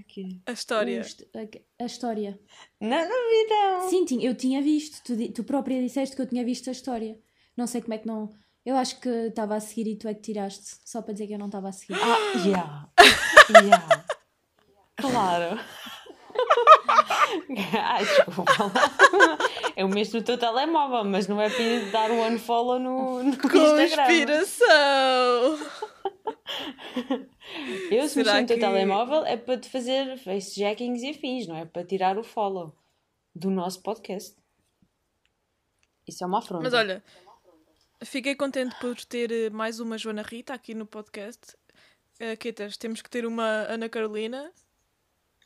Aqui. 0.00 0.40
A 0.46 0.52
história. 0.52 1.02
a, 1.34 1.84
a 1.84 1.86
história. 1.86 2.38
Não, 2.80 3.08
não 3.08 3.30
vi 3.30 3.46
não. 3.48 3.90
Sim, 3.90 4.04
tinha- 4.04 4.28
eu 4.28 4.34
tinha 4.34 4.60
visto. 4.62 5.02
Tu, 5.04 5.32
tu 5.32 5.44
própria 5.44 5.80
disseste 5.80 6.14
que 6.14 6.22
eu 6.22 6.26
tinha 6.26 6.44
visto 6.44 6.68
a 6.68 6.72
história. 6.72 7.18
Não 7.56 7.66
sei 7.66 7.80
como 7.80 7.94
é 7.94 7.98
que 7.98 8.06
não. 8.06 8.30
Eu 8.64 8.76
acho 8.76 9.00
que 9.00 9.08
estava 9.08 9.54
a 9.56 9.60
seguir 9.60 9.88
e 9.90 9.96
tu 9.96 10.06
é 10.08 10.14
que 10.14 10.20
tiraste. 10.20 10.76
Só 10.84 11.00
para 11.00 11.12
dizer 11.14 11.28
que 11.28 11.34
eu 11.34 11.38
não 11.38 11.46
estava 11.46 11.68
a 11.68 11.72
seguir. 11.72 11.94
Ah, 11.94 12.18
yeah. 12.44 12.88
yeah. 13.62 14.04
Claro. 14.96 15.58
Ai, 17.82 18.04
desculpa 18.04 18.42
lá. 18.64 19.38
É 19.74 19.84
o 19.84 19.88
mesmo 19.88 20.20
do 20.20 20.24
teu 20.24 20.38
telemóvel, 20.38 21.04
mas 21.04 21.26
não 21.26 21.40
é 21.40 21.48
para 21.50 21.62
ir 21.62 21.90
dar 21.90 22.10
um 22.10 22.26
unfollow 22.26 22.78
no, 22.78 23.22
no 23.22 23.28
Instagram. 23.30 23.96
Conspiração! 23.96 25.58
Eu, 27.90 28.08
se 28.08 28.14
Será 28.14 28.34
mexer 28.34 28.40
no 28.42 28.46
teu 28.46 28.56
que- 28.56 28.60
telemóvel, 28.62 29.24
é 29.24 29.36
para 29.36 29.58
te 29.58 29.68
fazer 29.68 30.18
facejackings 30.18 31.02
e 31.02 31.10
afins, 31.10 31.46
não 31.46 31.56
é 31.56 31.64
para 31.64 31.84
tirar 31.84 32.18
o 32.18 32.24
follow 32.24 32.74
do 33.34 33.50
nosso 33.50 33.82
podcast. 33.82 34.36
Isso 36.06 36.22
é 36.22 36.26
uma 36.26 36.38
afronta. 36.38 36.64
Mas 36.64 36.74
olha, 36.74 37.02
fiquei 38.04 38.34
contente 38.34 38.74
por 38.80 38.96
ter 39.04 39.30
eh, 39.30 39.50
mais 39.50 39.80
uma 39.80 39.98
Joana 39.98 40.22
Rita 40.22 40.54
aqui 40.54 40.74
no 40.74 40.86
podcast. 40.86 41.56
Uh, 42.20 42.78
temos 42.78 43.02
que 43.02 43.10
ter 43.10 43.26
uma 43.26 43.66
Ana 43.68 43.88
Carolina. 43.88 44.50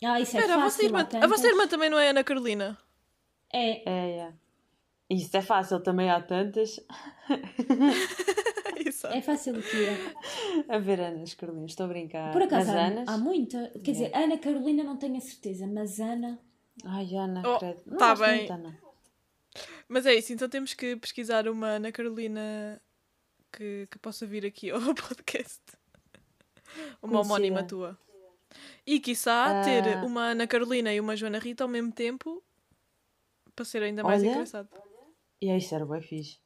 Ah, 0.05 0.21
isso 0.21 0.37
é 0.37 0.41
Espera, 0.41 0.55
a 0.59 0.65
vossa, 0.65 0.77
fácil. 0.77 0.85
irmã, 0.87 1.09
a 1.23 1.27
vossa 1.27 1.47
irmã 1.49 1.67
também 1.69 1.91
não 1.91 1.99
é 1.99 2.09
Ana 2.11 2.25
Carolina? 2.25 2.79
É. 3.53 3.83
É, 3.89 4.17
é. 4.19 4.33
Isso 5.11 5.37
é 5.37 5.43
fácil, 5.43 5.81
também 5.81 6.11
há 6.11 6.21
tantas. 6.21 6.81
É 9.13 9.21
fácil 9.23 9.55
de 9.55 9.63
tirar. 9.63 9.97
A 10.69 10.79
ver, 10.79 11.01
Anas, 11.01 11.35
Carolina, 11.35 11.67
estou 11.67 11.87
a 11.87 11.89
brincar. 11.89 12.33
Por 12.33 12.43
acaso 12.43 12.69
Mas 12.69 12.77
há, 12.77 12.87
Anas. 12.87 13.09
há 13.09 13.19
muita. 13.19 13.71
Quer 13.83 13.93
dizer, 13.93 14.11
Ana 14.15 14.37
Carolina 14.39 14.83
não 14.85 14.97
tenho 14.97 15.17
a 15.17 15.21
certeza, 15.21 15.67
mas 15.67 15.99
Ana. 16.01 16.39
Ai, 16.85 17.15
Ana, 17.15 17.43
Oh, 17.47 17.59
credo. 17.59 17.83
Não 17.87 17.97
tá 17.99 18.11
gosto 18.11 18.23
bem. 18.27 18.37
muito, 18.39 18.53
Ana. 18.53 18.79
Mas 19.89 20.07
é 20.07 20.15
isso, 20.15 20.33
então 20.33 20.49
temos 20.49 20.75
que 20.75 20.97
pesquisar 20.97 21.49
uma 21.49 21.69
Ana 21.69 21.93
Carolina 21.93 22.81
que, 23.53 23.87
que 23.91 23.99
possa 23.99 24.27
vir 24.27 24.45
aqui 24.47 24.71
ao 24.71 24.81
podcast. 24.95 25.61
Uma 27.03 27.13
Conhecida. 27.13 27.19
homónima 27.21 27.63
tua. 27.65 27.99
E 28.87 28.99
quiçá 29.01 29.61
Ah. 29.61 29.65
ter 29.65 29.99
uma 30.05 30.31
Ana 30.31 30.47
Carolina 30.47 30.93
e 30.93 31.01
uma 31.01 31.17
Joana 31.17 31.39
Rita 31.39 31.65
ao 31.65 31.69
mesmo 31.69 31.93
tempo 31.93 32.43
para 33.55 33.65
ser 33.65 33.83
ainda 33.83 34.03
mais 34.03 34.23
Olha. 34.23 34.31
engraçado. 34.31 34.69
E 35.41 35.51
aí, 35.51 35.59
isso 35.59 35.75
era 35.75 35.87
bem 35.87 36.03
fixe. 36.03 36.39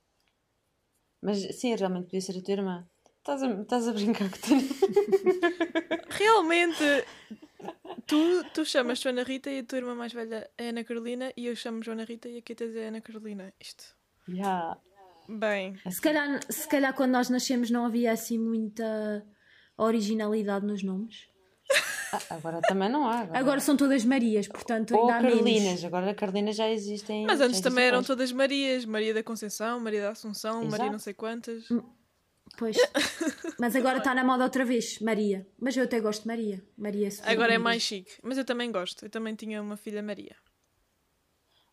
Mas 1.22 1.38
sim, 1.58 1.74
realmente 1.74 2.04
podia 2.04 2.20
ser 2.20 2.38
a 2.38 2.42
tua 2.42 2.52
irmã. 2.52 2.88
Estás 3.18 3.42
a, 3.42 3.50
estás 3.62 3.88
a 3.88 3.92
brincar 3.92 4.28
com 4.30 4.36
tu. 4.36 4.54
Realmente, 6.10 6.84
tu, 8.06 8.44
tu 8.52 8.64
chamas 8.64 8.98
Joana 9.00 9.22
Rita 9.22 9.50
e 9.50 9.60
a 9.60 9.64
tua 9.64 9.78
irmã 9.78 9.94
mais 9.94 10.12
velha 10.12 10.48
é 10.58 10.68
Ana 10.68 10.84
Carolina 10.84 11.32
e 11.36 11.46
eu 11.46 11.56
chamo 11.56 11.82
Joana 11.82 12.04
Rita 12.04 12.28
e 12.28 12.38
a 12.38 12.42
Ketas 12.42 12.74
é 12.76 12.88
Ana 12.88 13.00
Carolina. 13.00 13.52
Isto. 13.60 13.96
Yeah. 14.28 14.78
Bem, 15.28 15.76
Se 15.90 16.00
calhar, 16.02 16.40
se 16.50 16.68
calhar 16.68 16.94
quando 16.94 17.12
nós 17.12 17.30
nascemos 17.30 17.70
não 17.70 17.86
havia 17.86 18.12
assim 18.12 18.38
muita 18.38 19.26
originalidade 19.78 20.66
nos 20.66 20.82
nomes. 20.82 21.26
Ah, 22.30 22.34
agora 22.34 22.60
também 22.62 22.88
não 22.88 23.06
há. 23.06 23.20
Agora, 23.20 23.38
Agora 23.38 23.60
são 23.60 23.76
todas 23.76 24.04
Marias, 24.04 24.48
portanto 24.48 24.94
Ou 24.94 25.02
ainda 25.02 25.16
há 25.16 25.20
menos. 25.22 25.38
Carolinas. 25.38 25.84
Agora 25.84 26.10
a 26.10 26.14
Carolina 26.14 26.52
já 26.52 26.68
existem. 26.70 27.24
mas 27.24 27.40
antes 27.40 27.52
existem 27.52 27.70
também 27.70 27.84
eram 27.84 27.98
mais. 27.98 28.06
todas 28.06 28.32
Marias. 28.32 28.84
Maria 28.84 29.14
da 29.14 29.22
Conceição, 29.22 29.80
Maria 29.80 30.02
da 30.02 30.10
Assunção, 30.10 30.56
Maria 30.64 30.76
Exato. 30.76 30.92
não 30.92 30.98
sei 30.98 31.14
quantas. 31.14 31.64
Pois. 32.58 32.76
Mas 33.58 33.74
agora 33.74 33.98
está 33.98 34.14
na 34.14 34.22
moda 34.22 34.44
outra 34.44 34.64
vez, 34.64 34.98
Maria. 35.00 35.46
Mas 35.58 35.76
eu 35.76 35.84
até 35.84 35.98
gosto 35.98 36.22
de 36.22 36.28
Maria. 36.28 36.62
Maria 36.76 37.08
Agora 37.24 37.54
é 37.54 37.58
mais 37.58 37.82
chique. 37.82 38.12
Mas 38.22 38.38
eu 38.38 38.44
também 38.44 38.70
gosto. 38.70 39.06
Eu 39.06 39.10
também 39.10 39.34
tinha 39.34 39.60
uma 39.60 39.76
filha 39.76 40.02
Maria. 40.02 40.36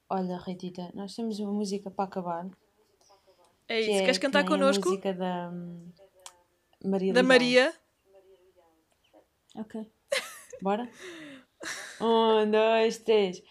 Olha, 0.10 0.38
Ritita, 0.40 0.90
nós 0.94 1.14
temos 1.16 1.40
uma 1.40 1.52
música 1.52 1.92
para 1.92 2.06
acabar. 2.06 2.50
É 3.68 3.76
que 3.76 3.82
isso. 3.82 3.92
é 3.92 4.02
Queres 4.02 4.18
que 4.18 4.26
cantar 4.26 4.40
a 4.40 4.48
connosco? 4.48 4.90
música 4.90 5.14
da 5.14 5.50
hum, 5.54 5.92
Maria 6.84 7.14
Da. 7.14 7.24
Maria? 7.24 7.74
Ok. 9.56 9.86
Bora? 10.62 10.88
Um, 12.00 12.50
dois, 12.50 12.98
três. 13.00 13.42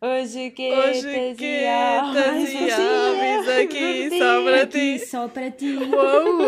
Hoje 0.00 0.50
que 0.50 0.72
Hoje 0.72 1.02
quetas 1.02 2.50
e 2.52 2.70
aves 2.70 3.48
aqui 3.48 4.18
só 4.18 4.44
para 4.44 4.66
ti. 4.66 4.98
só 5.06 5.28
para 5.28 5.50
ti. 5.50 5.76
Uou, 5.76 6.38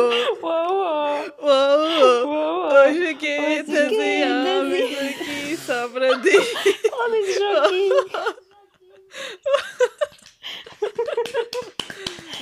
uou, 0.43 1.33
Uou, 1.41 2.27
uou. 2.29 2.73
Hoje 2.73 3.05
e 3.05 3.15
quetas 3.15 3.93
aves 3.93 4.99
aqui 4.99 5.57
só 5.57 5.89
para 5.89 6.21
ti. 6.21 6.31
Olha 6.93 7.17
esse 7.17 7.39
Joaquim. 7.39 7.89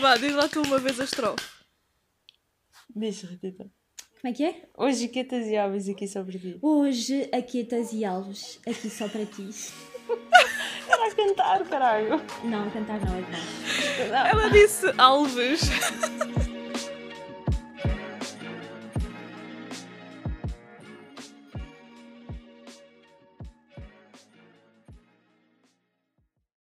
Vá, 0.01 0.16
diz 0.16 0.35
lá 0.35 0.49
tu 0.49 0.62
uma 0.62 0.79
vez 0.79 0.99
a 1.01 1.05
estrofe. 1.05 1.45
Diz, 2.97 3.23
Ritita. 3.23 3.71
Como 4.20 4.30
é 4.30 4.37
que 4.37 4.44
é? 4.44 4.54
Hoje 4.76 5.09
quetas 5.09 5.46
e 5.46 5.56
aves 5.56 5.88
aqui 5.88 6.06
só 6.06 6.22
para 6.22 6.38
ti. 6.38 6.59
Hoje, 6.61 7.30
Aquetas 7.33 7.90
e 7.94 8.04
Alves, 8.04 8.61
aqui 8.66 8.90
só 8.90 9.09
para 9.09 9.24
ti. 9.24 9.48
Era 10.87 11.06
a 11.06 11.14
cantar, 11.14 11.64
caralho. 11.64 12.20
Não, 12.44 12.70
cantar 12.70 13.00
não 13.00 13.16
é 13.16 13.22
demais. 13.22 14.30
Ela 14.30 14.50
disse 14.50 14.87
Alves. 14.98 15.62